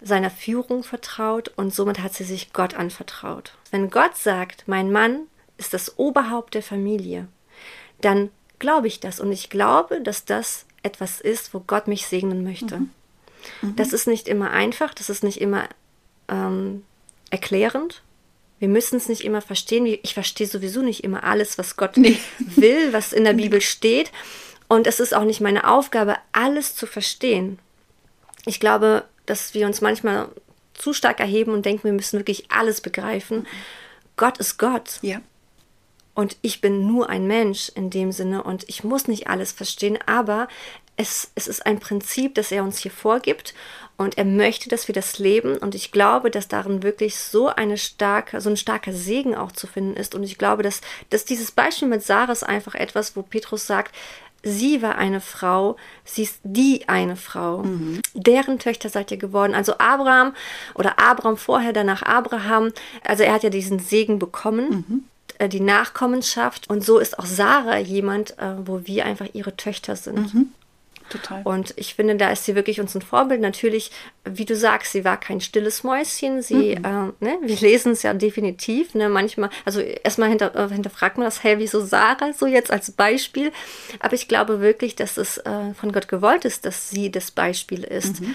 seiner 0.00 0.30
Führung 0.30 0.82
vertraut 0.82 1.48
und 1.56 1.74
somit 1.74 2.00
hat 2.00 2.14
sie 2.14 2.24
sich 2.24 2.52
Gott 2.52 2.74
anvertraut. 2.74 3.54
Wenn 3.70 3.90
Gott 3.90 4.16
sagt, 4.16 4.64
mein 4.66 4.92
Mann 4.92 5.26
ist 5.58 5.72
das 5.72 5.98
Oberhaupt 5.98 6.54
der 6.54 6.62
Familie, 6.62 7.28
dann 8.00 8.30
glaube 8.58 8.88
ich 8.88 9.00
das 9.00 9.20
und 9.20 9.32
ich 9.32 9.50
glaube, 9.50 10.00
dass 10.00 10.24
das 10.24 10.66
etwas 10.82 11.20
ist, 11.20 11.54
wo 11.54 11.60
Gott 11.60 11.88
mich 11.88 12.06
segnen 12.06 12.44
möchte. 12.44 12.78
Mhm. 12.78 12.90
Mhm. 13.62 13.76
Das 13.76 13.92
ist 13.92 14.06
nicht 14.06 14.28
immer 14.28 14.50
einfach, 14.50 14.94
das 14.94 15.10
ist 15.10 15.24
nicht 15.24 15.40
immer 15.40 15.68
ähm, 16.28 16.84
erklärend. 17.30 18.02
Wir 18.58 18.68
müssen 18.68 18.96
es 18.96 19.08
nicht 19.08 19.22
immer 19.22 19.42
verstehen. 19.42 19.86
Ich 19.86 20.14
verstehe 20.14 20.46
sowieso 20.46 20.80
nicht 20.80 21.04
immer 21.04 21.24
alles, 21.24 21.58
was 21.58 21.76
Gott 21.76 21.96
nee. 21.96 22.18
will, 22.38 22.92
was 22.92 23.12
in 23.12 23.24
der 23.24 23.34
Bibel 23.34 23.60
steht. 23.60 24.10
Und 24.68 24.86
es 24.86 24.98
ist 24.98 25.14
auch 25.14 25.24
nicht 25.24 25.40
meine 25.40 25.68
Aufgabe, 25.68 26.16
alles 26.32 26.74
zu 26.74 26.86
verstehen. 26.86 27.58
Ich 28.46 28.58
glaube, 28.58 29.04
dass 29.26 29.54
wir 29.54 29.66
uns 29.66 29.80
manchmal 29.80 30.28
zu 30.74 30.92
stark 30.92 31.20
erheben 31.20 31.52
und 31.52 31.66
denken, 31.66 31.84
wir 31.84 31.92
müssen 31.92 32.18
wirklich 32.18 32.50
alles 32.50 32.80
begreifen. 32.80 33.46
Gott 34.16 34.38
ist 34.38 34.58
Gott. 34.58 34.98
Ja. 35.02 35.20
Und 36.14 36.36
ich 36.40 36.60
bin 36.62 36.86
nur 36.86 37.10
ein 37.10 37.26
Mensch 37.26 37.70
in 37.74 37.90
dem 37.90 38.10
Sinne 38.10 38.42
und 38.42 38.64
ich 38.68 38.84
muss 38.84 39.06
nicht 39.06 39.28
alles 39.28 39.52
verstehen, 39.52 39.98
aber 40.06 40.48
es, 40.96 41.30
es 41.34 41.46
ist 41.46 41.66
ein 41.66 41.78
Prinzip, 41.78 42.34
das 42.34 42.50
er 42.50 42.62
uns 42.62 42.78
hier 42.78 42.90
vorgibt 42.90 43.52
und 43.98 44.16
er 44.16 44.24
möchte, 44.24 44.70
dass 44.70 44.88
wir 44.88 44.94
das 44.94 45.18
leben 45.18 45.58
und 45.58 45.74
ich 45.74 45.92
glaube, 45.92 46.30
dass 46.30 46.48
darin 46.48 46.82
wirklich 46.82 47.18
so 47.18 47.48
eine 47.48 47.76
starke, 47.76 48.40
so 48.40 48.48
ein 48.48 48.56
starker 48.56 48.94
Segen 48.94 49.34
auch 49.34 49.52
zu 49.52 49.66
finden 49.66 49.94
ist 49.94 50.14
und 50.14 50.22
ich 50.22 50.38
glaube, 50.38 50.62
dass, 50.62 50.80
dass 51.10 51.26
dieses 51.26 51.52
Beispiel 51.52 51.88
mit 51.88 52.02
Sarah 52.02 52.32
ist 52.32 52.44
einfach 52.44 52.74
etwas, 52.74 53.14
wo 53.14 53.22
Petrus 53.22 53.66
sagt, 53.66 53.94
sie 54.46 54.80
war 54.80 54.96
eine 54.96 55.20
Frau, 55.20 55.76
sie 56.04 56.22
ist 56.22 56.40
die 56.44 56.88
eine 56.88 57.16
Frau. 57.16 57.58
Mhm. 57.58 58.00
Deren 58.14 58.58
Töchter 58.58 58.88
seid 58.88 59.10
ihr 59.10 59.16
geworden. 59.16 59.54
Also 59.54 59.74
Abraham 59.78 60.34
oder 60.74 60.98
Abraham 60.98 61.36
vorher, 61.36 61.72
danach 61.72 62.02
Abraham. 62.02 62.72
Also 63.04 63.24
er 63.24 63.34
hat 63.34 63.42
ja 63.42 63.50
diesen 63.50 63.78
Segen 63.78 64.18
bekommen. 64.18 64.84
Mhm 64.88 65.04
äh, 65.38 65.48
die 65.50 65.60
Nachkommenschaft. 65.60 66.70
Und 66.70 66.82
so 66.82 66.98
ist 66.98 67.18
auch 67.18 67.26
Sarah 67.26 67.78
jemand, 67.78 68.38
äh, 68.38 68.54
wo 68.64 68.86
wir 68.86 69.04
einfach 69.04 69.26
ihre 69.34 69.54
Töchter 69.54 69.94
sind. 69.94 70.32
Mhm. 70.32 70.52
Total. 71.08 71.42
Und 71.44 71.72
ich 71.76 71.94
finde, 71.94 72.16
da 72.16 72.30
ist 72.30 72.44
sie 72.44 72.54
wirklich 72.54 72.80
uns 72.80 72.94
ein 72.94 73.02
Vorbild. 73.02 73.40
Natürlich, 73.40 73.90
wie 74.24 74.44
du 74.44 74.56
sagst, 74.56 74.92
sie 74.92 75.04
war 75.04 75.18
kein 75.18 75.40
stilles 75.40 75.84
Mäuschen. 75.84 76.42
Sie, 76.42 76.76
mhm. 76.76 77.14
äh, 77.20 77.24
ne, 77.24 77.38
wir 77.42 77.56
lesen 77.56 77.92
es 77.92 78.02
ja 78.02 78.12
definitiv. 78.12 78.94
Ne, 78.94 79.08
manchmal, 79.08 79.50
also 79.64 79.80
erstmal 79.80 80.28
hinter, 80.28 80.54
äh, 80.54 80.68
hinterfragt 80.68 81.18
man 81.18 81.26
das, 81.26 81.42
hey, 81.44 81.58
wieso 81.58 81.84
Sarah 81.84 82.32
so 82.32 82.46
jetzt 82.46 82.70
als 82.70 82.90
Beispiel? 82.90 83.52
Aber 84.00 84.14
ich 84.14 84.28
glaube 84.28 84.60
wirklich, 84.60 84.96
dass 84.96 85.16
es 85.16 85.38
äh, 85.38 85.74
von 85.74 85.92
Gott 85.92 86.08
gewollt 86.08 86.44
ist, 86.44 86.64
dass 86.64 86.90
sie 86.90 87.10
das 87.10 87.30
Beispiel 87.30 87.84
ist. 87.84 88.20
Mhm. 88.20 88.34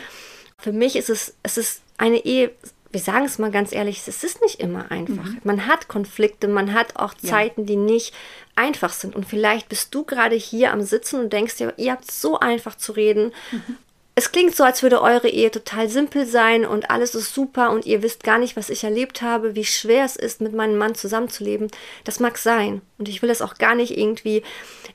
Für 0.58 0.72
mich 0.72 0.96
ist 0.96 1.10
es, 1.10 1.36
es 1.44 1.58
ist 1.58 1.82
eine 1.98 2.24
Ehe 2.24 2.51
wir 2.92 3.00
sagen 3.00 3.26
es 3.26 3.40
mal 3.40 3.52
ganz 3.52 3.72
ehrlich, 3.72 4.06
es 4.06 4.24
ist 4.24 4.42
nicht 4.42 4.60
immer 4.60 4.92
einfach. 4.92 5.26
Mhm. 5.26 5.42
Man 5.44 5.68
hat 5.68 5.88
Konflikte, 5.88 6.48
man 6.48 6.74
hat 6.74 6.96
auch 6.98 7.14
Zeiten, 7.14 7.62
ja. 7.62 7.68
die 7.68 7.76
nicht 7.76 8.14
einfach 8.56 8.92
sind. 8.94 9.16
Und 9.16 9.26
vielleicht 9.26 9.70
bist 9.70 9.94
du 9.96 10.04
gerade 10.04 10.36
hier 10.36 10.72
am 10.72 10.82
Sitzen 10.82 11.20
und 11.20 11.34
denkst 11.34 11.56
dir, 11.58 11.74
ihr 11.78 11.94
habt 11.94 12.12
so 12.12 12.40
einfach 12.40 12.76
zu 12.76 12.92
reden. 12.92 13.34
Mhm. 13.52 13.78
Es 14.14 14.32
klingt 14.32 14.56
so, 14.56 14.64
als 14.64 14.84
würde 14.84 15.02
eure 15.02 15.30
Ehe 15.30 15.52
total 15.52 15.90
simpel 15.90 16.26
sein 16.26 16.66
und 16.66 16.90
alles 16.90 17.16
ist 17.16 17.34
super 17.34 17.72
und 17.72 17.86
ihr 17.86 18.04
wisst 18.04 18.24
gar 18.24 18.40
nicht, 18.40 18.58
was 18.58 18.70
ich 18.70 18.84
erlebt 18.84 19.22
habe, 19.22 19.56
wie 19.56 19.64
schwer 19.64 20.04
es 20.04 20.18
ist, 20.18 20.42
mit 20.42 20.54
meinem 20.54 20.78
Mann 20.78 20.96
zusammenzuleben. 20.96 21.72
Das 22.04 22.20
mag 22.20 22.38
sein. 22.38 22.82
Und 22.98 23.08
ich 23.08 23.22
will 23.22 23.30
es 23.30 23.42
auch 23.42 23.56
gar 23.56 23.74
nicht 23.74 23.98
irgendwie, 23.98 24.44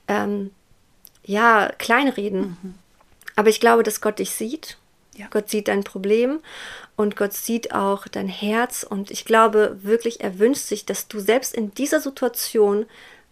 ähm, 0.07 0.51
ja, 1.25 1.73
kleinreden. 1.79 2.59
Mhm. 2.63 2.75
Aber 3.37 3.49
ich 3.49 3.59
glaube, 3.59 3.83
dass 3.83 4.01
Gott 4.01 4.19
dich 4.19 4.31
sieht. 4.33 4.77
Ja. 5.17 5.27
Gott 5.31 5.51
sieht 5.51 5.69
dein 5.69 5.85
Problem 5.85 6.41
und 6.95 7.17
Gott 7.17 7.33
sieht 7.33 7.73
auch 7.73 8.07
dein 8.09 8.29
Herz. 8.29 8.87
Und 8.89 9.11
ich 9.11 9.25
glaube 9.25 9.79
wirklich, 9.83 10.21
er 10.21 10.39
wünscht 10.39 10.63
sich, 10.63 10.87
dass 10.87 11.09
du 11.09 11.21
selbst 11.21 11.55
in 11.55 11.73
dieser 11.75 12.01
Situation 12.01 12.87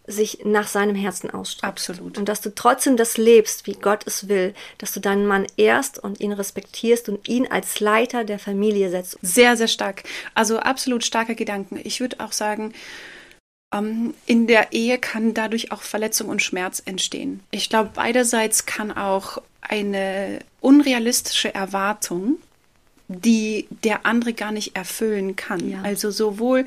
sich 0.07 0.39
nach 0.43 0.67
seinem 0.67 0.95
Herzen 0.95 1.31
ausstreckt. 1.31 1.67
Absolut. 1.67 2.17
Und 2.17 2.29
dass 2.29 2.41
du 2.41 2.53
trotzdem 2.53 2.95
das 2.95 3.17
lebst, 3.17 3.65
wie 3.65 3.73
Gott 3.73 4.05
es 4.05 4.27
will, 4.27 4.53
dass 4.77 4.93
du 4.93 4.99
deinen 4.99 5.25
Mann 5.25 5.47
ehrst 5.57 5.97
und 5.97 6.19
ihn 6.19 6.31
respektierst 6.31 7.09
und 7.09 7.27
ihn 7.27 7.47
als 7.47 7.79
Leiter 7.79 8.23
der 8.23 8.39
Familie 8.39 8.89
setzt. 8.89 9.17
Sehr, 9.21 9.57
sehr 9.57 9.67
stark. 9.67 10.03
Also 10.35 10.59
absolut 10.59 11.03
starker 11.03 11.35
Gedanken. 11.35 11.79
Ich 11.83 12.01
würde 12.01 12.19
auch 12.19 12.33
sagen, 12.33 12.73
ähm, 13.73 14.13
in 14.25 14.47
der 14.47 14.73
Ehe 14.73 14.97
kann 14.99 15.33
dadurch 15.33 15.71
auch 15.71 15.81
Verletzung 15.81 16.29
und 16.29 16.41
Schmerz 16.41 16.81
entstehen. 16.85 17.41
Ich 17.51 17.69
glaube, 17.69 17.91
beiderseits 17.93 18.65
kann 18.65 18.91
auch 18.91 19.41
eine 19.69 20.39
unrealistische 20.61 21.53
Erwartung 21.53 22.37
die 23.07 23.67
der 23.83 24.05
andere 24.05 24.33
gar 24.33 24.51
nicht 24.51 24.75
erfüllen 24.75 25.35
kann. 25.35 25.69
Ja. 25.69 25.81
Also 25.83 26.09
sowohl 26.11 26.65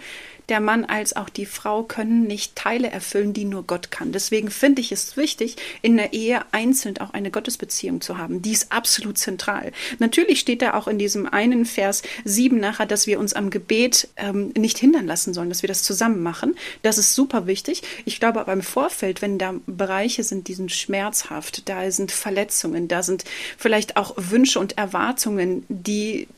der 0.48 0.60
Mann 0.60 0.84
als 0.84 1.14
auch 1.14 1.28
die 1.28 1.46
Frau 1.46 1.82
können 1.82 2.26
nicht 2.26 2.56
Teile 2.56 2.90
erfüllen, 2.90 3.32
die 3.32 3.44
nur 3.44 3.64
Gott 3.64 3.90
kann. 3.90 4.12
Deswegen 4.12 4.50
finde 4.50 4.80
ich 4.80 4.92
es 4.92 5.16
wichtig, 5.16 5.56
in 5.82 5.96
der 5.96 6.12
Ehe 6.12 6.40
einzeln 6.52 6.98
auch 6.98 7.10
eine 7.10 7.30
Gottesbeziehung 7.30 8.00
zu 8.00 8.18
haben. 8.18 8.40
Die 8.42 8.52
ist 8.52 8.72
absolut 8.72 9.18
zentral. 9.18 9.72
Natürlich 9.98 10.40
steht 10.40 10.62
da 10.62 10.74
auch 10.74 10.88
in 10.88 10.98
diesem 10.98 11.26
einen 11.26 11.66
Vers 11.66 12.02
sieben 12.24 12.60
nachher, 12.60 12.86
dass 12.86 13.06
wir 13.06 13.18
uns 13.18 13.34
am 13.34 13.50
Gebet 13.50 14.08
ähm, 14.16 14.52
nicht 14.56 14.78
hindern 14.78 15.06
lassen 15.06 15.34
sollen, 15.34 15.50
dass 15.50 15.62
wir 15.62 15.68
das 15.68 15.82
zusammen 15.82 16.22
machen. 16.22 16.56
Das 16.82 16.98
ist 16.98 17.14
super 17.14 17.46
wichtig. 17.46 17.82
Ich 18.04 18.18
glaube 18.18 18.40
aber 18.40 18.52
im 18.52 18.62
Vorfeld, 18.62 19.22
wenn 19.22 19.38
da 19.38 19.54
Bereiche 19.66 20.24
sind, 20.24 20.48
die 20.48 20.54
sind 20.54 20.72
schmerzhaft, 20.72 21.68
da 21.68 21.90
sind 21.90 22.10
Verletzungen, 22.10 22.88
da 22.88 23.02
sind 23.02 23.24
vielleicht 23.58 23.96
auch 23.96 24.14
Wünsche 24.16 24.58
und 24.58 24.78
Erwartungen, 24.78 25.64
die 25.68 26.28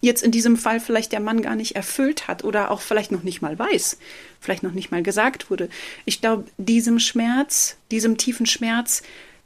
jetzt 0.00 0.22
in 0.22 0.30
diesem 0.30 0.56
Fall 0.56 0.80
vielleicht 0.80 1.12
der 1.12 1.20
Mann 1.20 1.42
gar 1.42 1.56
nicht 1.56 1.76
erfüllt 1.76 2.28
hat 2.28 2.44
oder 2.44 2.70
auch 2.70 2.80
vielleicht 2.80 3.10
noch 3.10 3.22
nicht 3.22 3.42
mal 3.42 3.58
weiß, 3.58 3.98
vielleicht 4.40 4.62
noch 4.62 4.72
nicht 4.72 4.90
mal 4.90 5.02
gesagt 5.02 5.50
wurde. 5.50 5.68
Ich 6.04 6.20
glaube, 6.20 6.44
diesem 6.58 6.98
Schmerz, 6.98 7.76
diesem 7.90 8.16
tiefen 8.16 8.46
Schmerz 8.46 9.02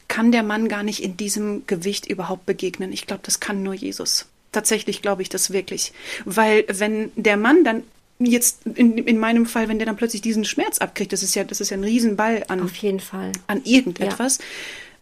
kann 0.09 0.33
der 0.33 0.43
Mann 0.43 0.69
gar 0.69 0.83
nicht 0.83 1.03
in 1.03 1.17
diesem 1.17 1.67
Gewicht 1.67 2.07
überhaupt 2.07 2.47
begegnen. 2.47 2.93
Ich 2.93 3.07
glaube, 3.07 3.23
das 3.25 3.41
kann 3.41 3.63
nur 3.63 3.75
Jesus. 3.75 4.27
Tatsächlich 4.53 5.03
glaube 5.03 5.23
ich 5.23 5.29
das 5.29 5.53
wirklich. 5.53 5.93
Weil 6.25 6.65
wenn 6.69 7.13
der 7.15 7.37
Mann 7.37 7.63
dann 7.65 7.83
jetzt 8.19 8.67
in, 8.67 8.99
in 8.99 9.19
meinem 9.19 9.47
Fall, 9.47 9.69
wenn 9.69 9.79
der 9.79 9.87
dann 9.87 9.97
plötzlich 9.97 10.23
diesen 10.23 10.45
Schmerz 10.45 10.79
abkriegt, 10.79 11.13
das 11.13 11.23
ist 11.23 11.35
ja, 11.35 11.45
das 11.45 11.61
ist 11.61 11.71
ja 11.71 11.77
ein 11.77 11.85
Riesenball 11.85 12.45
an, 12.49 12.63
Auf 12.63 12.75
jeden 12.77 13.01
Fall. 13.01 13.33
an 13.47 13.63
irgendetwas. 13.65 14.39
Ja 14.39 14.45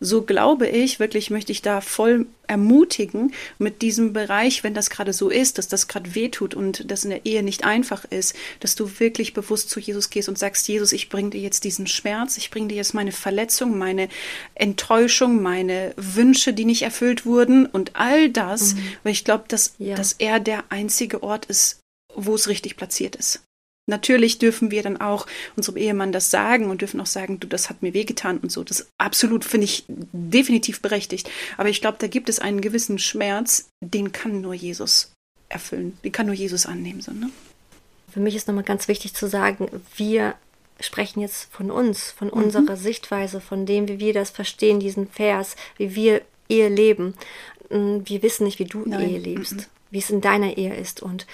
so 0.01 0.23
glaube 0.23 0.69
ich, 0.69 1.01
wirklich 1.01 1.31
möchte 1.31 1.53
ich 1.53 1.63
da 1.63 1.81
voll 1.81 2.27
ermutigen 2.47 3.33
mit 3.59 3.83
diesem 3.83 4.13
Bereich, 4.13 4.63
wenn 4.63 4.75
das 4.75 4.91
gerade 4.91 5.13
so 5.13 5.31
ist, 5.31 5.59
dass 5.59 5.69
das 5.69 5.89
gerade 5.89 6.15
wehtut 6.15 6.55
und 6.55 6.91
das 6.91 7.05
in 7.05 7.11
der 7.11 7.27
Ehe 7.27 7.43
nicht 7.43 7.65
einfach 7.65 8.05
ist, 8.05 8.35
dass 8.61 8.75
du 8.75 8.99
wirklich 8.99 9.35
bewusst 9.35 9.71
zu 9.71 9.81
Jesus 9.81 10.11
gehst 10.11 10.29
und 10.29 10.39
sagst, 10.39 10.69
Jesus, 10.69 10.93
ich 10.93 11.09
bringe 11.09 11.31
dir 11.31 11.41
jetzt 11.41 11.65
diesen 11.65 11.87
Schmerz, 11.87 12.37
ich 12.37 12.51
bringe 12.51 12.69
dir 12.69 12.77
jetzt 12.77 12.95
meine 12.95 13.13
Verletzung, 13.13 13.79
meine 13.79 14.09
Enttäuschung, 14.55 15.43
meine 15.43 15.93
Wünsche, 15.97 16.53
die 16.53 16.65
nicht 16.65 16.83
erfüllt 16.83 17.27
wurden 17.27 17.67
und 17.67 17.97
all 17.97 18.29
das, 18.31 18.75
mhm. 18.75 18.79
weil 19.03 19.13
ich 19.13 19.25
glaube, 19.25 19.45
dass, 19.49 19.75
ja. 19.79 19.97
dass 19.97 20.15
er 20.19 20.41
der 20.41 20.65
einzige 20.69 21.23
Ort 21.23 21.47
ist, 21.47 21.81
wo 22.15 22.35
es 22.35 22.49
richtig 22.49 22.77
platziert 22.77 23.17
ist. 23.17 23.41
Natürlich 23.87 24.39
dürfen 24.39 24.71
wir 24.71 24.83
dann 24.83 25.01
auch 25.01 25.27
unserem 25.57 25.77
Ehemann 25.77 26.11
das 26.11 26.31
sagen 26.31 26.71
und 26.71 26.81
dürfen 26.81 27.01
auch 27.01 27.07
sagen, 27.07 27.39
du, 27.39 27.47
das 27.47 27.71
hat 27.71 27.83
mir 27.83 27.95
wehgetan 27.95 28.39
und 28.39 28.51
so. 28.51 28.65
Das 28.65 28.89
absolut 28.99 29.45
finde 29.45 29.67
ich 29.67 29.85
definitiv 29.89 30.83
berechtigt. 30.83 31.31
Aber 31.57 31.69
ich 31.69 31.81
glaube, 31.81 31.99
da 32.01 32.09
gibt 32.09 32.29
es 32.29 32.41
einen 32.41 32.61
gewissen 32.61 32.99
Schmerz, 32.99 33.69
den 33.81 34.11
kann 34.11 34.41
nur 34.41 34.55
Jesus 34.55 35.13
erfüllen. 35.49 35.97
Den 36.03 36.13
kann 36.13 36.27
nur 36.27 36.35
Jesus 36.35 36.67
annehmen. 36.67 37.01
So, 37.01 37.13
ne? 37.13 37.31
Für 38.13 38.21
mich 38.21 38.35
ist 38.35 38.49
nochmal 38.49 38.65
ganz 38.65 38.89
wichtig 38.89 39.15
zu 39.15 39.29
sagen, 39.29 39.69
wir 39.97 40.35
sprechen 40.81 41.21
jetzt 41.21 41.53
von 41.53 41.71
uns, 41.71 42.11
von 42.11 42.29
mhm. 42.29 42.35
unserer 42.35 42.77
Sichtweise, 42.77 43.41
von 43.41 43.67
dem, 43.67 43.89
wie 43.89 44.01
wir 44.01 44.13
das 44.13 44.31
verstehen, 44.31 44.81
diesen 44.81 45.07
Vers, 45.09 45.57
wie 45.77 45.95
wir 45.95 46.23
Ehe 46.49 46.69
leben. 46.69 47.15
Mm, 47.71 47.99
wir 48.05 48.23
wissen 48.23 48.45
nicht, 48.45 48.59
wie 48.59 48.65
du 48.65 48.83
Nein. 48.85 49.09
Ehe 49.09 49.19
lebst, 49.19 49.55
mhm. 49.55 49.65
wie 49.91 49.99
es 49.99 50.11
in 50.11 50.21
deiner 50.21 50.57
Ehe 50.57 50.75
ist. 50.75 51.03
Und 51.03 51.27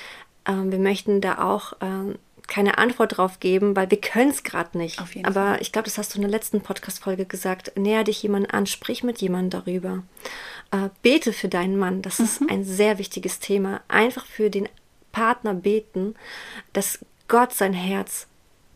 ähm, 0.46 0.70
wir 0.70 0.78
möchten 0.78 1.20
da 1.20 1.38
auch 1.38 1.74
ähm, 1.80 2.16
keine 2.52 2.76
Antwort 2.76 3.16
drauf 3.16 3.40
geben, 3.40 3.74
weil 3.76 3.90
wir 3.90 3.98
können 3.98 4.30
es 4.30 4.42
gerade 4.42 4.76
nicht. 4.76 5.00
Aber 5.22 5.32
Fall. 5.32 5.58
ich 5.62 5.72
glaube, 5.72 5.86
das 5.86 5.96
hast 5.96 6.12
du 6.12 6.18
in 6.18 6.22
der 6.22 6.30
letzten 6.30 6.60
Podcast-Folge 6.60 7.24
gesagt. 7.24 7.72
Näher 7.78 8.04
dich 8.04 8.22
jemand 8.22 8.52
an, 8.52 8.66
sprich 8.66 9.02
mit 9.02 9.22
jemandem 9.22 9.62
darüber. 9.64 10.02
Äh, 10.70 10.90
bete 11.00 11.32
für 11.32 11.48
deinen 11.48 11.78
Mann. 11.78 12.02
Das 12.02 12.18
mhm. 12.18 12.24
ist 12.26 12.42
ein 12.50 12.64
sehr 12.64 12.98
wichtiges 12.98 13.40
Thema. 13.40 13.80
Einfach 13.88 14.26
für 14.26 14.50
den 14.50 14.68
Partner 15.12 15.54
beten, 15.54 16.14
dass 16.74 16.98
Gott 17.26 17.54
sein 17.54 17.72
Herz 17.72 18.26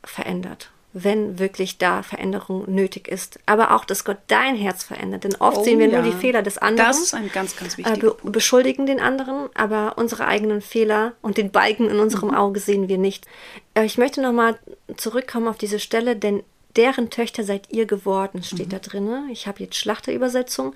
verändert 0.02 0.70
wenn 0.98 1.38
wirklich 1.38 1.76
da 1.76 2.02
Veränderung 2.02 2.64
nötig 2.74 3.06
ist. 3.06 3.38
Aber 3.44 3.74
auch, 3.74 3.84
dass 3.84 4.06
Gott 4.06 4.16
dein 4.28 4.56
Herz 4.56 4.82
verändert. 4.82 5.24
Denn 5.24 5.34
oft 5.36 5.58
oh, 5.58 5.62
sehen 5.62 5.78
wir 5.78 5.88
ja. 5.88 6.00
nur 6.00 6.10
die 6.10 6.16
Fehler 6.16 6.42
des 6.42 6.56
anderen. 6.56 6.88
Das 6.88 6.98
ist 6.98 7.12
ein 7.12 7.30
ganz, 7.30 7.54
ganz 7.54 7.74
äh, 7.74 7.78
wichtiger 7.78 8.08
äh, 8.08 8.14
be 8.22 8.30
Beschuldigen 8.30 8.86
den 8.86 8.98
anderen, 8.98 9.50
aber 9.54 9.98
unsere 9.98 10.26
eigenen 10.26 10.62
Fehler 10.62 11.12
und 11.20 11.36
den 11.36 11.50
Balken 11.50 11.90
in 11.90 11.98
unserem 11.98 12.30
mhm. 12.30 12.36
Auge 12.36 12.60
sehen 12.60 12.88
wir 12.88 12.96
nicht. 12.96 13.26
Äh, 13.74 13.84
ich 13.84 13.98
möchte 13.98 14.22
nochmal 14.22 14.58
zurückkommen 14.96 15.48
auf 15.48 15.58
diese 15.58 15.80
Stelle, 15.80 16.16
denn 16.16 16.42
deren 16.76 17.10
Töchter 17.10 17.44
seid 17.44 17.70
ihr 17.70 17.84
geworden, 17.84 18.42
steht 18.42 18.68
mhm. 18.68 18.70
da 18.70 18.78
drin. 18.78 19.28
Ich 19.30 19.46
habe 19.46 19.62
jetzt 19.62 19.76
Schlachterübersetzung. 19.76 20.74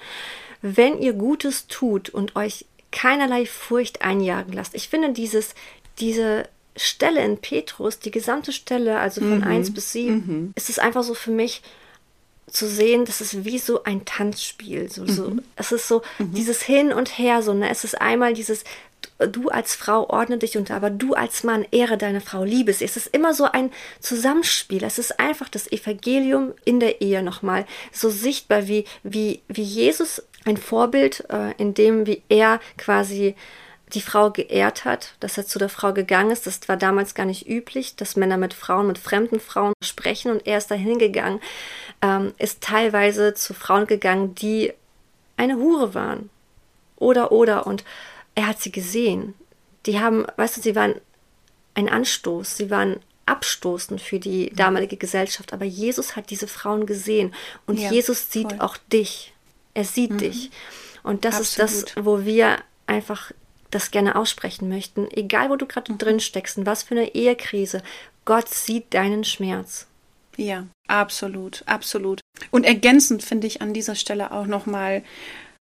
Wenn 0.61 0.99
ihr 0.99 1.15
Gutes 1.15 1.67
tut 1.67 2.11
und 2.11 2.37
euch 2.37 2.67
keinerlei 2.93 3.47
Furcht 3.47 4.03
einjagen 4.03 4.53
lasst. 4.53 4.75
Ich 4.75 4.89
finde 4.91 5.13
dieses, 5.13 5.55
diese 5.99 6.47
Stelle 6.87 7.25
in 7.25 7.39
Petrus, 7.39 7.99
die 7.99 8.11
gesamte 8.11 8.53
Stelle, 8.53 8.99
also 8.99 9.21
von 9.21 9.39
mhm. 9.39 9.45
1 9.45 9.75
bis 9.75 9.93
7, 9.93 10.15
mhm. 10.15 10.53
ist 10.57 10.71
es 10.71 10.79
einfach 10.79 11.03
so 11.03 11.15
für 11.15 11.31
mich 11.31 11.63
zu 12.47 12.67
sehen, 12.67 13.05
das 13.05 13.21
ist 13.21 13.45
wie 13.45 13.59
so 13.59 13.85
ein 13.85 14.05
Tanzspiel. 14.05 14.91
So, 14.91 15.03
mhm. 15.03 15.09
so, 15.09 15.37
es 15.57 15.73
ist 15.73 15.89
so 15.89 16.03
mhm. 16.19 16.35
dieses 16.35 16.63
Hin 16.63 16.93
und 16.93 17.19
Her, 17.19 17.43
so, 17.43 17.55
ne? 17.55 17.71
Es 17.71 17.85
ist 17.85 18.01
einmal 18.01 18.35
dieses, 18.35 18.65
du 19.19 19.49
als 19.49 19.75
Frau 19.75 20.09
ordne 20.09 20.39
dich 20.39 20.57
unter, 20.57 20.75
aber 20.75 20.91
du 20.91 21.15
als 21.15 21.45
Mann 21.45 21.67
ehre 21.71 21.97
deine 21.97 22.21
Frau, 22.21 22.45
liebe 22.45 22.73
sie. 22.73 22.85
Es 22.85 22.97
ist 22.97 23.09
immer 23.09 23.35
so 23.35 23.45
ein 23.45 23.71
Zusammenspiel. 24.01 24.83
Es 24.85 24.99
ist 24.99 25.21
einfach 25.21 25.49
das 25.49 25.71
Evangelium 25.71 26.53
in 26.65 26.81
der 26.81 27.01
Ehe 27.01 27.23
nochmal 27.23 27.67
so 27.93 28.11
sichtbar, 28.11 28.67
wie, 28.67 28.85
wie, 29.03 29.43
wie 29.49 29.63
Jesus 29.63 30.23
ein 30.45 30.57
Vorbild, 30.57 31.25
äh, 31.29 31.53
in 31.59 31.75
dem, 31.75 32.07
wie 32.07 32.23
er 32.29 32.61
quasi 32.79 33.35
die 33.93 34.01
Frau 34.01 34.31
geehrt 34.31 34.85
hat, 34.85 35.15
dass 35.21 35.37
er 35.37 35.47
zu 35.47 35.59
der 35.59 35.69
Frau 35.69 35.93
gegangen 35.93 36.31
ist. 36.31 36.47
Das 36.47 36.69
war 36.69 36.77
damals 36.77 37.15
gar 37.15 37.27
nicht 37.27 37.49
üblich, 37.49 37.97
dass 37.97 38.17
Männer 38.17 38.37
mit 38.37 38.55
Frauen, 38.55 38.87
mit 38.87 38.99
fremden 38.99 39.41
Frauen 39.41 39.75
sprechen 39.83 40.31
und 40.31 40.47
er 40.47 40.59
ist 40.59 40.71
dahin 40.71 40.99
gegangen, 40.99 41.41
ähm, 42.03 42.33
ist 42.39 42.63
teilweise 42.63 43.35
zu 43.35 43.55
Frauen 43.55 43.87
gegangen, 43.87 44.35
die 44.35 44.73
eine 45.37 45.57
Hure 45.57 45.95
waren. 45.95 46.31
Oder, 46.97 47.33
oder. 47.33 47.67
Und 47.67 47.85
er 48.35 48.47
hat 48.47 48.61
sie 48.61 48.73
gesehen. 48.73 49.35
Die 49.87 49.99
haben, 49.99 50.27
weißt 50.37 50.59
du, 50.59 50.61
sie 50.61 50.77
waren 50.77 50.95
ein 51.75 51.89
Anstoß, 51.89 52.57
sie 52.57 52.71
waren 52.71 53.01
abstoßend 53.27 54.01
für 54.01 54.19
die 54.19 54.51
damalige 54.51 54.97
Gesellschaft. 54.97 55.53
Aber 55.53 55.65
Jesus 55.65 56.17
hat 56.17 56.31
diese 56.31 56.49
Frauen 56.49 56.87
gesehen 56.87 57.35
und 57.67 57.79
ja, 57.79 57.91
Jesus 57.91 58.31
sieht 58.31 58.51
voll. 58.51 58.61
auch 58.61 58.77
dich. 58.93 59.33
Er 59.75 59.85
sieht 59.85 60.11
mhm. 60.13 60.19
dich. 60.19 60.51
Und 61.03 61.25
das 61.25 61.37
Absolut. 61.37 61.71
ist 61.71 61.97
das, 61.97 62.05
wo 62.05 62.25
wir 62.25 62.59
einfach 62.87 63.33
das 63.71 63.91
gerne 63.91 64.17
aussprechen 64.17 64.69
möchten, 64.69 65.09
egal 65.11 65.51
wo 65.51 65.57
du 65.57 65.67
gerade 65.67 65.93
mhm. 65.93 65.99
drin 65.99 66.21
steckst 66.21 66.59
und 66.59 66.67
was 66.67 66.83
für 66.83 66.95
eine 66.95 67.15
Ehekrise, 67.15 67.83
Gott 68.25 68.49
sieht 68.49 68.93
deinen 68.95 69.25
Schmerz. 69.25 69.87
Ja, 70.37 70.67
absolut, 70.87 71.63
absolut. 71.67 72.21
Und 72.51 72.65
ergänzend 72.65 73.23
finde 73.23 73.47
ich 73.47 73.61
an 73.61 73.75
dieser 73.75 73.95
Stelle 73.95 74.33
auch 74.33 74.47
nochmal, 74.47 75.03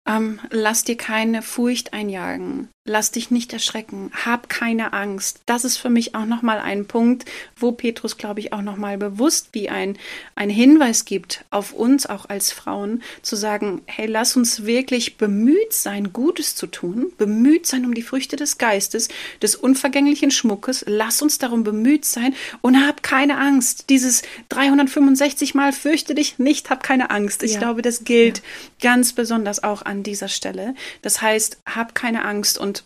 ähm, 0.06 0.40
lass 0.50 0.84
dir 0.84 0.96
keine 0.96 1.42
Furcht 1.42 1.92
einjagen. 1.92 2.68
Lass 2.88 3.10
dich 3.10 3.32
nicht 3.32 3.52
erschrecken. 3.52 4.12
Hab 4.25 4.48
keine 4.48 4.92
Angst. 4.92 5.40
Das 5.46 5.64
ist 5.64 5.76
für 5.76 5.90
mich 5.90 6.14
auch 6.14 6.25
nochmal 6.25 6.60
ein 6.60 6.86
Punkt, 6.86 7.25
wo 7.56 7.72
Petrus, 7.72 8.16
glaube 8.16 8.38
ich, 8.38 8.52
auch 8.52 8.62
nochmal 8.62 8.96
bewusst 8.96 9.48
wie 9.52 9.68
ein, 9.68 9.98
ein 10.36 10.50
Hinweis 10.50 11.04
gibt 11.04 11.44
auf 11.50 11.72
uns, 11.72 12.06
auch 12.06 12.28
als 12.28 12.52
Frauen, 12.52 13.02
zu 13.22 13.34
sagen, 13.34 13.82
hey, 13.86 14.06
lass 14.06 14.36
uns 14.36 14.66
wirklich 14.66 15.16
bemüht 15.16 15.72
sein, 15.72 16.12
Gutes 16.12 16.54
zu 16.54 16.68
tun, 16.68 17.10
bemüht 17.18 17.66
sein 17.66 17.84
um 17.84 17.92
die 17.92 18.02
Früchte 18.02 18.36
des 18.36 18.56
Geistes, 18.56 19.08
des 19.42 19.56
unvergänglichen 19.56 20.30
Schmuckes. 20.30 20.84
Lass 20.86 21.22
uns 21.22 21.38
darum 21.38 21.64
bemüht 21.64 22.04
sein 22.04 22.36
und 22.60 22.86
hab 22.86 23.02
keine 23.02 23.38
Angst. 23.38 23.90
Dieses 23.90 24.22
365 24.50 25.56
Mal 25.56 25.72
fürchte 25.72 26.14
dich 26.14 26.38
nicht, 26.38 26.70
hab 26.70 26.84
keine 26.84 27.10
Angst. 27.10 27.42
Ich 27.42 27.54
ja. 27.54 27.58
glaube, 27.58 27.82
das 27.82 28.04
gilt 28.04 28.38
ja. 28.38 28.92
ganz 28.92 29.12
besonders 29.12 29.64
auch 29.64 29.82
an 29.82 29.96
dieser 30.03 30.29
Stelle. 30.29 30.75
Das 31.03 31.21
heißt, 31.23 31.59
hab 31.69 31.95
keine 31.95 32.25
Angst 32.25 32.59
und 32.59 32.85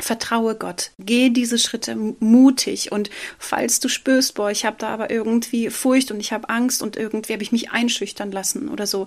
Vertraue 0.00 0.54
Gott, 0.54 0.92
geh 0.98 1.28
diese 1.28 1.58
Schritte 1.58 1.94
mutig 2.18 2.92
und 2.92 3.10
falls 3.38 3.78
du 3.78 3.88
spürst, 3.90 4.34
boah, 4.34 4.50
ich 4.50 4.64
habe 4.64 4.78
da 4.78 4.88
aber 4.88 5.10
irgendwie 5.10 5.68
Furcht 5.68 6.10
und 6.10 6.18
ich 6.18 6.32
habe 6.32 6.48
Angst 6.48 6.80
und 6.80 6.96
irgendwie 6.96 7.34
habe 7.34 7.42
ich 7.42 7.52
mich 7.52 7.72
einschüchtern 7.72 8.32
lassen 8.32 8.70
oder 8.70 8.86
so, 8.86 9.06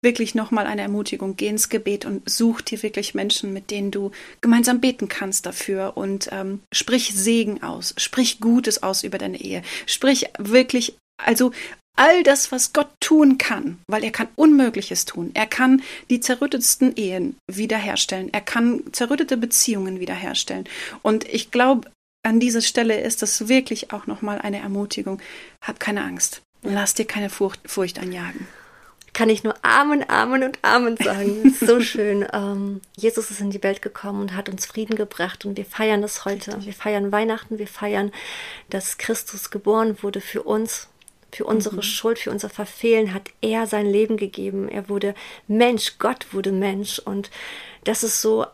wirklich 0.00 0.34
nochmal 0.34 0.66
eine 0.66 0.80
Ermutigung, 0.80 1.36
geh 1.36 1.48
ins 1.48 1.68
Gebet 1.68 2.06
und 2.06 2.28
such 2.28 2.62
dir 2.62 2.82
wirklich 2.82 3.14
Menschen, 3.14 3.52
mit 3.52 3.70
denen 3.70 3.90
du 3.90 4.10
gemeinsam 4.40 4.80
beten 4.80 5.08
kannst 5.08 5.44
dafür 5.44 5.98
und 5.98 6.30
ähm, 6.32 6.60
sprich 6.72 7.12
Segen 7.14 7.62
aus, 7.62 7.94
sprich 7.98 8.40
Gutes 8.40 8.82
aus 8.82 9.04
über 9.04 9.18
deine 9.18 9.38
Ehe, 9.38 9.60
sprich 9.84 10.30
wirklich 10.38 10.96
also 11.18 11.52
all 11.96 12.22
das, 12.22 12.52
was 12.52 12.72
Gott 12.72 12.88
tun 13.00 13.38
kann, 13.38 13.78
weil 13.86 14.04
er 14.04 14.10
kann 14.10 14.28
Unmögliches 14.34 15.04
tun. 15.04 15.30
Er 15.34 15.46
kann 15.46 15.82
die 16.10 16.20
zerrüttetsten 16.20 16.96
Ehen 16.96 17.36
wiederherstellen. 17.46 18.32
Er 18.32 18.40
kann 18.40 18.82
zerrüttete 18.92 19.36
Beziehungen 19.36 20.00
wiederherstellen. 20.00 20.64
Und 21.02 21.28
ich 21.28 21.50
glaube, 21.50 21.90
an 22.24 22.40
dieser 22.40 22.62
Stelle 22.62 23.00
ist 23.00 23.22
das 23.22 23.48
wirklich 23.48 23.92
auch 23.92 24.06
nochmal 24.06 24.40
eine 24.40 24.60
Ermutigung. 24.60 25.20
Hab 25.60 25.80
keine 25.80 26.04
Angst. 26.04 26.42
Lass 26.62 26.94
dir 26.94 27.04
keine 27.04 27.28
Furcht, 27.28 27.60
Furcht 27.66 27.98
einjagen. 27.98 28.46
Kann 29.12 29.28
ich 29.28 29.44
nur 29.44 29.54
Amen, 29.62 30.08
Amen 30.08 30.42
und 30.42 30.58
Amen 30.62 30.96
sagen. 30.96 31.54
so 31.60 31.80
schön. 31.80 32.26
Ähm, 32.32 32.80
Jesus 32.96 33.30
ist 33.30 33.40
in 33.40 33.50
die 33.50 33.62
Welt 33.62 33.82
gekommen 33.82 34.22
und 34.22 34.36
hat 34.36 34.48
uns 34.48 34.64
Frieden 34.64 34.96
gebracht 34.96 35.44
und 35.44 35.58
wir 35.58 35.66
feiern 35.66 36.00
das 36.00 36.24
heute. 36.24 36.56
Wir 36.64 36.72
feiern 36.72 37.12
Weihnachten, 37.12 37.58
wir 37.58 37.66
feiern, 37.66 38.10
dass 38.70 38.96
Christus 38.96 39.50
geboren 39.50 40.02
wurde 40.02 40.22
für 40.22 40.44
uns, 40.44 40.88
für 41.32 41.44
unsere 41.44 41.76
mhm. 41.76 41.82
Schuld, 41.82 42.18
für 42.18 42.30
unser 42.30 42.50
Verfehlen 42.50 43.14
hat 43.14 43.30
er 43.40 43.66
sein 43.66 43.86
Leben 43.86 44.16
gegeben. 44.16 44.68
Er 44.68 44.88
wurde 44.88 45.14
Mensch, 45.48 45.98
Gott 45.98 46.32
wurde 46.32 46.52
Mensch. 46.52 46.98
Und 46.98 47.30
das 47.84 48.04
ist 48.04 48.20
so, 48.20 48.46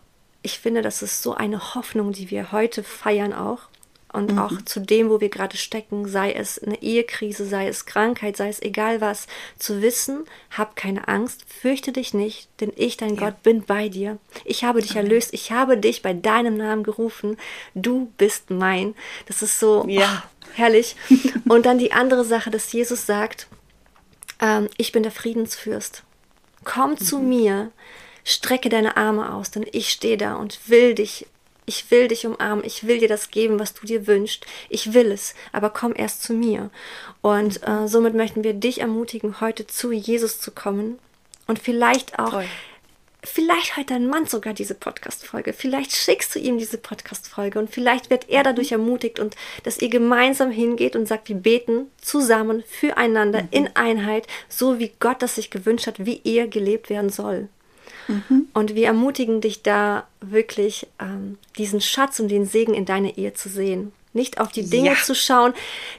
ich 0.42 0.58
finde, 0.58 0.82
das 0.82 1.02
ist 1.02 1.22
so 1.22 1.34
eine 1.34 1.74
Hoffnung, 1.74 2.12
die 2.12 2.30
wir 2.30 2.52
heute 2.52 2.82
feiern 2.82 3.32
auch. 3.32 3.62
Und 4.12 4.32
mhm. 4.32 4.38
auch 4.38 4.62
zu 4.62 4.80
dem, 4.80 5.10
wo 5.10 5.20
wir 5.20 5.28
gerade 5.28 5.58
stecken, 5.58 6.08
sei 6.08 6.32
es 6.32 6.62
eine 6.62 6.82
Ehekrise, 6.82 7.44
sei 7.44 7.68
es 7.68 7.84
Krankheit, 7.84 8.38
sei 8.38 8.48
es 8.48 8.62
egal 8.62 9.02
was, 9.02 9.26
zu 9.58 9.82
wissen, 9.82 10.24
hab 10.50 10.76
keine 10.76 11.08
Angst, 11.08 11.44
fürchte 11.46 11.92
dich 11.92 12.14
nicht, 12.14 12.48
denn 12.60 12.72
ich, 12.74 12.96
dein 12.96 13.16
ja. 13.16 13.20
Gott, 13.20 13.42
bin 13.42 13.64
bei 13.64 13.90
dir. 13.90 14.18
Ich 14.46 14.64
habe 14.64 14.80
dich 14.80 14.92
Amen. 14.92 15.06
erlöst, 15.06 15.34
ich 15.34 15.52
habe 15.52 15.76
dich 15.76 16.00
bei 16.00 16.14
deinem 16.14 16.56
Namen 16.56 16.84
gerufen, 16.84 17.36
du 17.74 18.10
bist 18.16 18.50
mein. 18.50 18.94
Das 19.26 19.42
ist 19.42 19.60
so, 19.60 19.84
ja. 19.86 20.24
Oh, 20.24 20.48
herrlich. 20.54 20.96
Und 21.48 21.66
dann 21.66 21.78
die 21.78 21.92
andere 21.92 22.24
Sache, 22.24 22.50
dass 22.50 22.72
Jesus 22.72 23.04
sagt, 23.04 23.46
ähm, 24.40 24.68
ich 24.78 24.92
bin 24.92 25.02
der 25.02 25.12
Friedensfürst. 25.12 26.02
Komm 26.64 26.92
mhm. 26.92 26.98
zu 26.98 27.18
mir, 27.18 27.72
strecke 28.24 28.68
deine 28.68 28.96
Arme 28.96 29.34
aus, 29.34 29.50
denn 29.50 29.66
ich 29.72 29.90
stehe 29.90 30.16
da 30.16 30.36
und 30.36 30.68
will 30.68 30.94
dich, 30.94 31.26
ich 31.68 31.90
will 31.90 32.08
dich 32.08 32.26
umarmen, 32.26 32.64
ich 32.64 32.86
will 32.86 32.98
dir 32.98 33.08
das 33.08 33.30
geben, 33.30 33.60
was 33.60 33.74
du 33.74 33.86
dir 33.86 34.06
wünschst. 34.06 34.46
Ich 34.68 34.94
will 34.94 35.12
es, 35.12 35.34
aber 35.52 35.70
komm 35.70 35.92
erst 35.94 36.22
zu 36.22 36.32
mir. 36.32 36.70
Und 37.20 37.66
äh, 37.66 37.86
somit 37.86 38.14
möchten 38.14 38.42
wir 38.42 38.54
dich 38.54 38.80
ermutigen, 38.80 39.40
heute 39.40 39.66
zu 39.66 39.92
Jesus 39.92 40.40
zu 40.40 40.50
kommen 40.50 40.98
und 41.46 41.58
vielleicht 41.58 42.18
auch 42.18 42.30
Toll 42.30 42.46
vielleicht 43.24 43.76
hört 43.76 43.90
dein 43.90 44.06
Mann 44.06 44.26
sogar 44.26 44.54
diese 44.54 44.74
Podcast-Folge. 44.74 45.52
Vielleicht 45.52 45.92
schickst 45.92 46.34
du 46.34 46.38
ihm 46.38 46.58
diese 46.58 46.78
Podcast-Folge 46.78 47.58
und 47.58 47.70
vielleicht 47.70 48.10
wird 48.10 48.28
er 48.28 48.42
dadurch 48.42 48.72
ermutigt 48.72 49.18
und 49.18 49.34
dass 49.64 49.78
ihr 49.78 49.88
gemeinsam 49.88 50.50
hingeht 50.50 50.96
und 50.96 51.06
sagt, 51.06 51.28
wir 51.28 51.36
beten 51.36 51.90
zusammen 52.00 52.62
füreinander 52.66 53.42
mhm. 53.42 53.48
in 53.50 53.76
Einheit, 53.76 54.26
so 54.48 54.78
wie 54.78 54.92
Gott 55.00 55.22
das 55.22 55.34
sich 55.34 55.50
gewünscht 55.50 55.86
hat, 55.86 56.04
wie 56.04 56.20
Ehe 56.24 56.48
gelebt 56.48 56.90
werden 56.90 57.10
soll. 57.10 57.48
Mhm. 58.08 58.48
Und 58.54 58.74
wir 58.74 58.86
ermutigen 58.86 59.40
dich 59.40 59.62
da 59.62 60.06
wirklich, 60.20 60.86
ähm, 60.98 61.38
diesen 61.56 61.80
Schatz 61.80 62.18
und 62.20 62.28
den 62.28 62.46
Segen 62.46 62.74
in 62.74 62.84
deine 62.84 63.16
Ehe 63.16 63.34
zu 63.34 63.48
sehen. 63.48 63.92
Nicht 64.14 64.40
auf 64.40 64.50
die 64.50 64.68
Dinge 64.68 64.90
ja. 64.90 64.96
zu 64.96 65.14
schauen, 65.14 65.52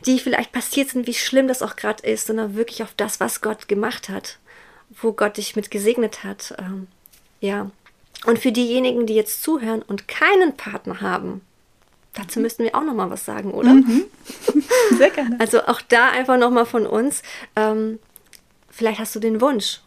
die 0.05 0.19
vielleicht 0.19 0.51
passiert 0.51 0.89
sind, 0.89 1.07
wie 1.07 1.13
schlimm 1.13 1.47
das 1.47 1.61
auch 1.61 1.75
gerade 1.75 2.05
ist, 2.05 2.27
sondern 2.27 2.55
wirklich 2.55 2.83
auf 2.83 2.93
das, 2.97 3.19
was 3.19 3.41
Gott 3.41 3.67
gemacht 3.67 4.09
hat, 4.09 4.39
wo 5.01 5.13
Gott 5.13 5.37
dich 5.37 5.55
mit 5.55 5.71
gesegnet 5.71 6.23
hat. 6.23 6.55
Ähm, 6.57 6.87
ja. 7.39 7.69
Und 8.25 8.39
für 8.39 8.51
diejenigen, 8.51 9.05
die 9.05 9.13
jetzt 9.13 9.43
zuhören 9.43 9.81
und 9.83 10.07
keinen 10.07 10.57
Partner 10.57 11.01
haben, 11.01 11.41
dazu 12.13 12.39
müssten 12.39 12.63
wir 12.63 12.75
auch 12.75 12.83
noch 12.83 12.95
mal 12.95 13.09
was 13.09 13.25
sagen, 13.25 13.51
oder? 13.51 13.73
Mhm. 13.73 14.05
Sehr 14.97 15.11
gerne. 15.11 15.39
Also 15.39 15.61
auch 15.65 15.81
da 15.81 16.09
einfach 16.09 16.37
noch 16.37 16.51
mal 16.51 16.65
von 16.65 16.85
uns. 16.85 17.21
Ähm, 17.55 17.99
vielleicht 18.69 18.99
hast 18.99 19.15
du 19.15 19.19
den 19.19 19.39
Wunsch, 19.39 19.81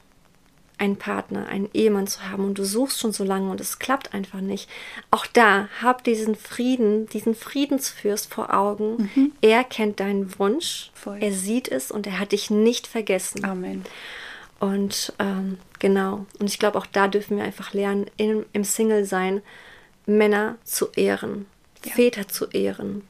einen 0.82 0.96
Partner, 0.96 1.46
einen 1.46 1.70
Ehemann 1.72 2.08
zu 2.08 2.28
haben 2.28 2.44
und 2.44 2.58
du 2.58 2.64
suchst 2.64 2.98
schon 2.98 3.12
so 3.12 3.22
lange 3.22 3.52
und 3.52 3.60
es 3.60 3.78
klappt 3.78 4.14
einfach 4.14 4.40
nicht. 4.40 4.68
Auch 5.12 5.26
da 5.26 5.68
hab 5.80 6.02
diesen 6.02 6.34
Frieden, 6.34 7.06
diesen 7.06 7.36
Friedensfürst 7.36 8.34
vor 8.34 8.52
Augen. 8.52 9.08
Mhm. 9.14 9.32
Er 9.40 9.62
kennt 9.62 10.00
deinen 10.00 10.36
Wunsch, 10.40 10.90
Voll. 10.92 11.18
er 11.20 11.30
sieht 11.30 11.68
es 11.68 11.92
und 11.92 12.08
er 12.08 12.18
hat 12.18 12.32
dich 12.32 12.50
nicht 12.50 12.88
vergessen. 12.88 13.44
Amen. 13.44 13.84
Und 14.58 15.12
ähm, 15.20 15.58
genau, 15.78 16.26
und 16.40 16.50
ich 16.50 16.58
glaube, 16.58 16.78
auch 16.78 16.86
da 16.86 17.06
dürfen 17.06 17.36
wir 17.36 17.44
einfach 17.44 17.72
lernen, 17.74 18.06
in, 18.16 18.44
im 18.52 18.64
Single-Sein 18.64 19.40
Männer 20.06 20.56
zu 20.64 20.88
ehren, 20.96 21.46
ja. 21.84 21.92
Väter 21.92 22.26
zu 22.26 22.46
ehren, 22.46 23.02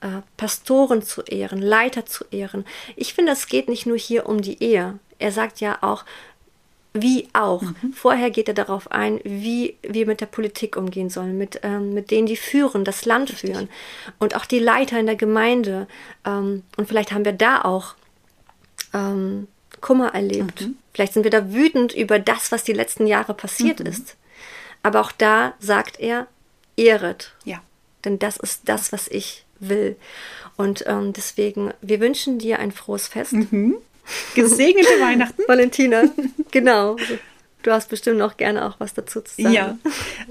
äh, 0.00 0.22
Pastoren 0.36 1.02
zu 1.02 1.22
ehren, 1.22 1.62
Leiter 1.62 2.04
zu 2.04 2.24
ehren. 2.32 2.64
Ich 2.96 3.14
finde, 3.14 3.30
es 3.30 3.46
geht 3.46 3.68
nicht 3.68 3.86
nur 3.86 3.96
hier 3.96 4.28
um 4.28 4.42
die 4.42 4.60
Ehe. 4.60 4.98
Er 5.20 5.30
sagt 5.30 5.60
ja 5.60 5.78
auch, 5.82 6.04
wie 7.02 7.28
auch. 7.32 7.62
Mhm. 7.62 7.92
Vorher 7.94 8.30
geht 8.30 8.48
er 8.48 8.54
darauf 8.54 8.90
ein, 8.90 9.20
wie 9.24 9.76
wir 9.82 10.06
mit 10.06 10.20
der 10.20 10.26
Politik 10.26 10.76
umgehen 10.76 11.10
sollen, 11.10 11.38
mit, 11.38 11.60
ähm, 11.62 11.94
mit 11.94 12.10
denen, 12.10 12.26
die 12.26 12.36
führen, 12.36 12.84
das 12.84 13.04
Land 13.04 13.30
Richtig. 13.30 13.50
führen. 13.50 13.68
Und 14.18 14.34
auch 14.36 14.44
die 14.44 14.58
Leiter 14.58 14.98
in 14.98 15.06
der 15.06 15.16
Gemeinde. 15.16 15.86
Ähm, 16.24 16.62
und 16.76 16.88
vielleicht 16.88 17.12
haben 17.12 17.24
wir 17.24 17.32
da 17.32 17.62
auch 17.62 17.94
ähm, 18.94 19.48
Kummer 19.80 20.14
erlebt. 20.14 20.62
Mhm. 20.62 20.76
Vielleicht 20.92 21.12
sind 21.12 21.24
wir 21.24 21.30
da 21.30 21.52
wütend 21.52 21.94
über 21.94 22.18
das, 22.18 22.52
was 22.52 22.64
die 22.64 22.72
letzten 22.72 23.06
Jahre 23.06 23.34
passiert 23.34 23.80
mhm. 23.80 23.86
ist. 23.86 24.16
Aber 24.82 25.00
auch 25.00 25.12
da 25.12 25.54
sagt 25.58 26.00
er, 26.00 26.26
ehret. 26.76 27.32
Ja. 27.44 27.60
Denn 28.04 28.18
das 28.18 28.36
ist 28.36 28.62
das, 28.68 28.92
was 28.92 29.08
ich 29.08 29.44
will. 29.58 29.96
Und 30.56 30.84
ähm, 30.86 31.12
deswegen, 31.12 31.72
wir 31.80 32.00
wünschen 32.00 32.38
dir 32.38 32.58
ein 32.58 32.72
frohes 32.72 33.08
Fest. 33.08 33.34
Gesegnete 34.34 34.88
Weihnachten. 35.00 35.42
Valentina, 35.46 36.04
genau. 36.50 36.96
Du 37.62 37.72
hast 37.72 37.90
bestimmt 37.90 38.18
noch 38.18 38.36
gerne 38.36 38.66
auch 38.66 38.78
was 38.78 38.94
dazu 38.94 39.20
zu 39.20 39.42
sagen. 39.42 39.54
Ja, 39.54 39.78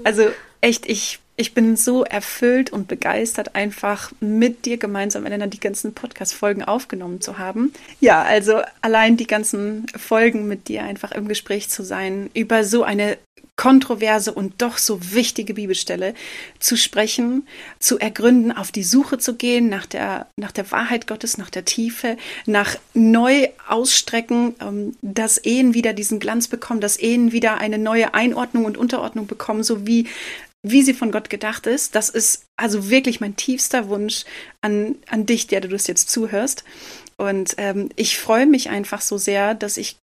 also 0.04 0.30
echt, 0.60 0.86
ich 0.88 1.20
ich 1.36 1.52
bin 1.52 1.76
so 1.76 2.02
erfüllt 2.02 2.70
und 2.72 2.88
begeistert, 2.88 3.54
einfach 3.54 4.10
mit 4.20 4.64
dir 4.64 4.78
gemeinsam, 4.78 5.26
Elena, 5.26 5.46
die 5.46 5.60
ganzen 5.60 5.92
Podcast-Folgen 5.92 6.64
aufgenommen 6.64 7.20
zu 7.20 7.38
haben. 7.38 7.72
Ja, 8.00 8.22
also 8.22 8.62
allein 8.80 9.18
die 9.18 9.26
ganzen 9.26 9.86
Folgen 9.96 10.48
mit 10.48 10.68
dir 10.68 10.82
einfach 10.82 11.12
im 11.12 11.28
Gespräch 11.28 11.68
zu 11.68 11.82
sein, 11.82 12.30
über 12.32 12.64
so 12.64 12.84
eine 12.84 13.18
kontroverse 13.66 14.32
und 14.32 14.62
doch 14.62 14.78
so 14.78 15.12
wichtige 15.12 15.54
Bibelstelle 15.54 16.14
zu 16.60 16.76
sprechen, 16.76 17.48
zu 17.80 17.98
ergründen, 17.98 18.52
auf 18.52 18.70
die 18.70 18.84
Suche 18.84 19.18
zu 19.18 19.34
gehen 19.34 19.68
nach 19.68 19.86
der, 19.86 20.28
nach 20.36 20.52
der 20.52 20.70
Wahrheit 20.70 21.08
Gottes, 21.08 21.36
nach 21.36 21.50
der 21.50 21.64
Tiefe, 21.64 22.16
nach 22.46 22.76
neu 22.94 23.48
ausstrecken, 23.66 24.54
ähm, 24.60 24.96
dass 25.02 25.38
Ehen 25.38 25.74
wieder 25.74 25.94
diesen 25.94 26.20
Glanz 26.20 26.46
bekommen, 26.46 26.80
dass 26.80 26.96
Ehen 26.96 27.32
wieder 27.32 27.58
eine 27.58 27.78
neue 27.78 28.14
Einordnung 28.14 28.66
und 28.66 28.76
Unterordnung 28.76 29.26
bekommen, 29.26 29.64
so 29.64 29.84
wie 29.84 30.06
wie 30.62 30.82
sie 30.82 30.94
von 30.94 31.12
Gott 31.12 31.30
gedacht 31.30 31.66
ist. 31.66 31.94
Das 31.94 32.08
ist 32.08 32.44
also 32.56 32.90
wirklich 32.90 33.20
mein 33.20 33.36
tiefster 33.36 33.88
Wunsch 33.88 34.24
an, 34.62 34.96
an 35.08 35.24
dich, 35.24 35.46
der 35.46 35.60
du 35.60 35.68
das 35.68 35.86
jetzt 35.86 36.10
zuhörst. 36.10 36.64
Und 37.16 37.54
ähm, 37.58 37.88
ich 37.94 38.18
freue 38.18 38.46
mich 38.46 38.68
einfach 38.68 39.00
so 39.00 39.16
sehr, 39.16 39.54
dass 39.54 39.76
ich 39.76 39.96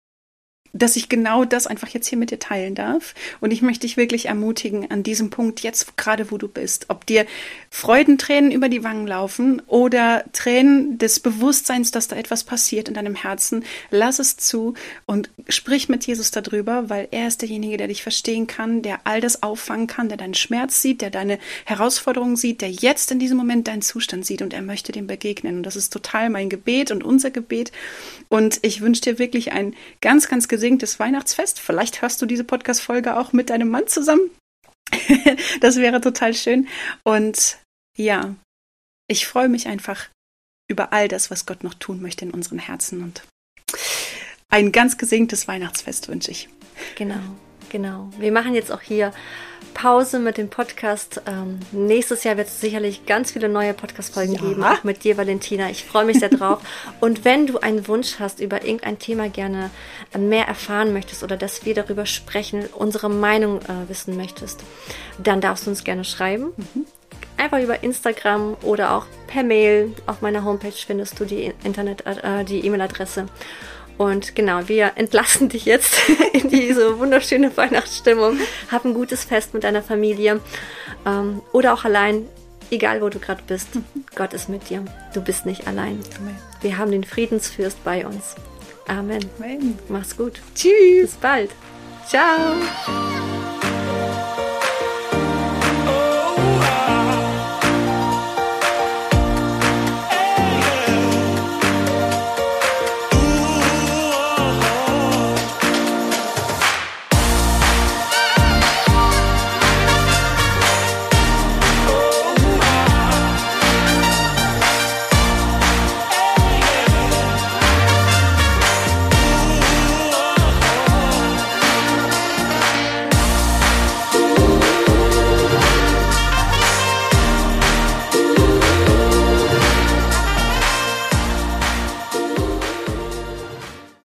dass 0.72 0.96
ich 0.96 1.08
genau 1.08 1.44
das 1.44 1.66
einfach 1.66 1.88
jetzt 1.88 2.06
hier 2.06 2.18
mit 2.18 2.30
dir 2.30 2.38
teilen 2.38 2.74
darf. 2.74 3.14
Und 3.40 3.50
ich 3.50 3.62
möchte 3.62 3.86
dich 3.86 3.96
wirklich 3.96 4.26
ermutigen 4.26 4.90
an 4.90 5.02
diesem 5.02 5.30
Punkt, 5.30 5.60
jetzt 5.60 5.96
gerade 5.96 6.30
wo 6.30 6.38
du 6.38 6.48
bist, 6.48 6.86
ob 6.88 7.06
dir 7.06 7.26
Freudentränen 7.70 8.50
über 8.50 8.68
die 8.68 8.84
Wangen 8.84 9.06
laufen 9.06 9.62
oder 9.66 10.24
Tränen 10.32 10.98
des 10.98 11.20
Bewusstseins, 11.20 11.90
dass 11.90 12.08
da 12.08 12.16
etwas 12.16 12.44
passiert 12.44 12.88
in 12.88 12.94
deinem 12.94 13.14
Herzen, 13.14 13.64
lass 13.90 14.18
es 14.18 14.36
zu 14.36 14.74
und 15.06 15.30
sprich 15.48 15.88
mit 15.88 16.06
Jesus 16.06 16.30
darüber, 16.30 16.88
weil 16.88 17.08
er 17.10 17.28
ist 17.28 17.42
derjenige, 17.42 17.76
der 17.76 17.88
dich 17.88 18.02
verstehen 18.02 18.46
kann, 18.46 18.82
der 18.82 19.00
all 19.04 19.20
das 19.20 19.42
auffangen 19.42 19.86
kann, 19.86 20.08
der 20.08 20.18
deinen 20.18 20.34
Schmerz 20.34 20.80
sieht, 20.80 21.02
der 21.02 21.10
deine 21.10 21.38
Herausforderungen 21.64 22.36
sieht, 22.36 22.60
der 22.60 22.70
jetzt 22.70 23.10
in 23.10 23.18
diesem 23.18 23.36
Moment 23.36 23.68
deinen 23.68 23.82
Zustand 23.82 24.24
sieht 24.24 24.42
und 24.42 24.54
er 24.54 24.62
möchte 24.62 24.92
dem 24.92 25.06
begegnen. 25.06 25.58
Und 25.58 25.62
das 25.64 25.76
ist 25.76 25.92
total 25.92 26.30
mein 26.30 26.48
Gebet 26.48 26.90
und 26.90 27.04
unser 27.04 27.30
Gebet. 27.30 27.72
Und 28.28 28.58
ich 28.62 28.80
wünsche 28.80 29.02
dir 29.02 29.18
wirklich 29.18 29.52
ein 29.52 29.74
ganz, 30.00 30.28
ganz 30.28 30.48
gesegnetes 30.62 31.00
Weihnachtsfest. 31.00 31.58
Vielleicht 31.58 32.02
hörst 32.02 32.22
du 32.22 32.26
diese 32.26 32.44
Podcast-Folge 32.44 33.16
auch 33.16 33.32
mit 33.32 33.50
deinem 33.50 33.68
Mann 33.68 33.88
zusammen. 33.88 34.30
das 35.60 35.76
wäre 35.76 36.00
total 36.00 36.34
schön. 36.34 36.68
Und 37.02 37.58
ja, 37.98 38.36
ich 39.08 39.26
freue 39.26 39.48
mich 39.48 39.66
einfach 39.66 40.08
über 40.70 40.92
all 40.92 41.08
das, 41.08 41.32
was 41.32 41.46
Gott 41.46 41.64
noch 41.64 41.74
tun 41.74 42.00
möchte 42.00 42.24
in 42.24 42.30
unseren 42.30 42.60
Herzen. 42.60 43.02
Und 43.02 43.24
ein 44.50 44.70
ganz 44.70 44.98
gesegnetes 44.98 45.48
Weihnachtsfest 45.48 46.06
wünsche 46.06 46.30
ich. 46.30 46.48
Genau, 46.94 47.20
genau. 47.72 48.08
Wir 48.18 48.30
machen 48.30 48.54
jetzt 48.54 48.70
auch 48.70 48.80
hier 48.80 49.12
Pause 49.74 50.20
mit 50.20 50.36
dem 50.36 50.48
Podcast. 50.48 51.22
Ähm, 51.26 51.58
nächstes 51.72 52.22
Jahr 52.22 52.36
wird 52.36 52.48
es 52.48 52.60
sicherlich 52.60 53.06
ganz 53.06 53.32
viele 53.32 53.48
neue 53.48 53.74
Podcast-Folgen 53.74 54.34
ja. 54.34 54.40
geben, 54.40 54.62
auch 54.62 54.84
mit 54.84 55.02
dir, 55.02 55.16
Valentina. 55.16 55.70
Ich 55.70 55.84
freue 55.84 56.04
mich 56.04 56.20
sehr 56.20 56.28
drauf. 56.38 56.60
Und 57.00 57.24
wenn 57.24 57.46
du 57.46 57.58
einen 57.58 57.88
Wunsch 57.88 58.20
hast, 58.20 58.40
über 58.40 58.64
irgendein 58.64 58.98
Thema 58.98 59.28
gerne 59.28 59.70
mehr 60.16 60.46
erfahren 60.46 60.92
möchtest 60.92 61.24
oder 61.24 61.36
dass 61.36 61.64
wir 61.64 61.74
darüber 61.74 62.06
sprechen, 62.06 62.66
unsere 62.74 63.08
Meinung 63.08 63.60
äh, 63.62 63.88
wissen 63.88 64.16
möchtest, 64.16 64.62
dann 65.18 65.40
darfst 65.40 65.66
du 65.66 65.70
uns 65.70 65.82
gerne 65.82 66.04
schreiben. 66.04 66.52
Mhm. 66.56 66.86
Einfach 67.38 67.60
über 67.60 67.82
Instagram 67.82 68.56
oder 68.62 68.94
auch 68.94 69.06
per 69.26 69.42
Mail. 69.42 69.94
Auf 70.06 70.20
meiner 70.20 70.44
Homepage 70.44 70.70
findest 70.70 71.18
du 71.18 71.24
die 71.24 71.52
Internet, 71.64 72.04
äh, 72.06 72.44
die 72.44 72.64
E-Mail-Adresse. 72.64 73.26
Und 73.98 74.34
genau, 74.34 74.68
wir 74.68 74.92
entlassen 74.96 75.48
dich 75.48 75.64
jetzt 75.64 75.96
in 76.32 76.48
diese 76.48 76.98
wunderschöne 76.98 77.56
Weihnachtsstimmung. 77.56 78.38
Hab 78.70 78.84
ein 78.84 78.94
gutes 78.94 79.24
Fest 79.24 79.54
mit 79.54 79.64
deiner 79.64 79.82
Familie 79.82 80.40
ähm, 81.06 81.42
oder 81.52 81.74
auch 81.74 81.84
allein, 81.84 82.26
egal 82.70 83.02
wo 83.02 83.08
du 83.08 83.18
gerade 83.18 83.42
bist. 83.46 83.68
Gott 84.14 84.32
ist 84.32 84.48
mit 84.48 84.70
dir. 84.70 84.84
Du 85.14 85.20
bist 85.20 85.46
nicht 85.46 85.66
allein. 85.66 86.00
Amen. 86.18 86.38
Wir 86.60 86.78
haben 86.78 86.90
den 86.90 87.04
Friedensfürst 87.04 87.82
bei 87.84 88.06
uns. 88.06 88.34
Amen. 88.88 89.24
Amen. 89.38 89.78
Mach's 89.88 90.16
gut. 90.16 90.40
Tschüss. 90.54 91.02
Bis 91.02 91.14
bald. 91.14 91.50
Ciao. 92.06 92.56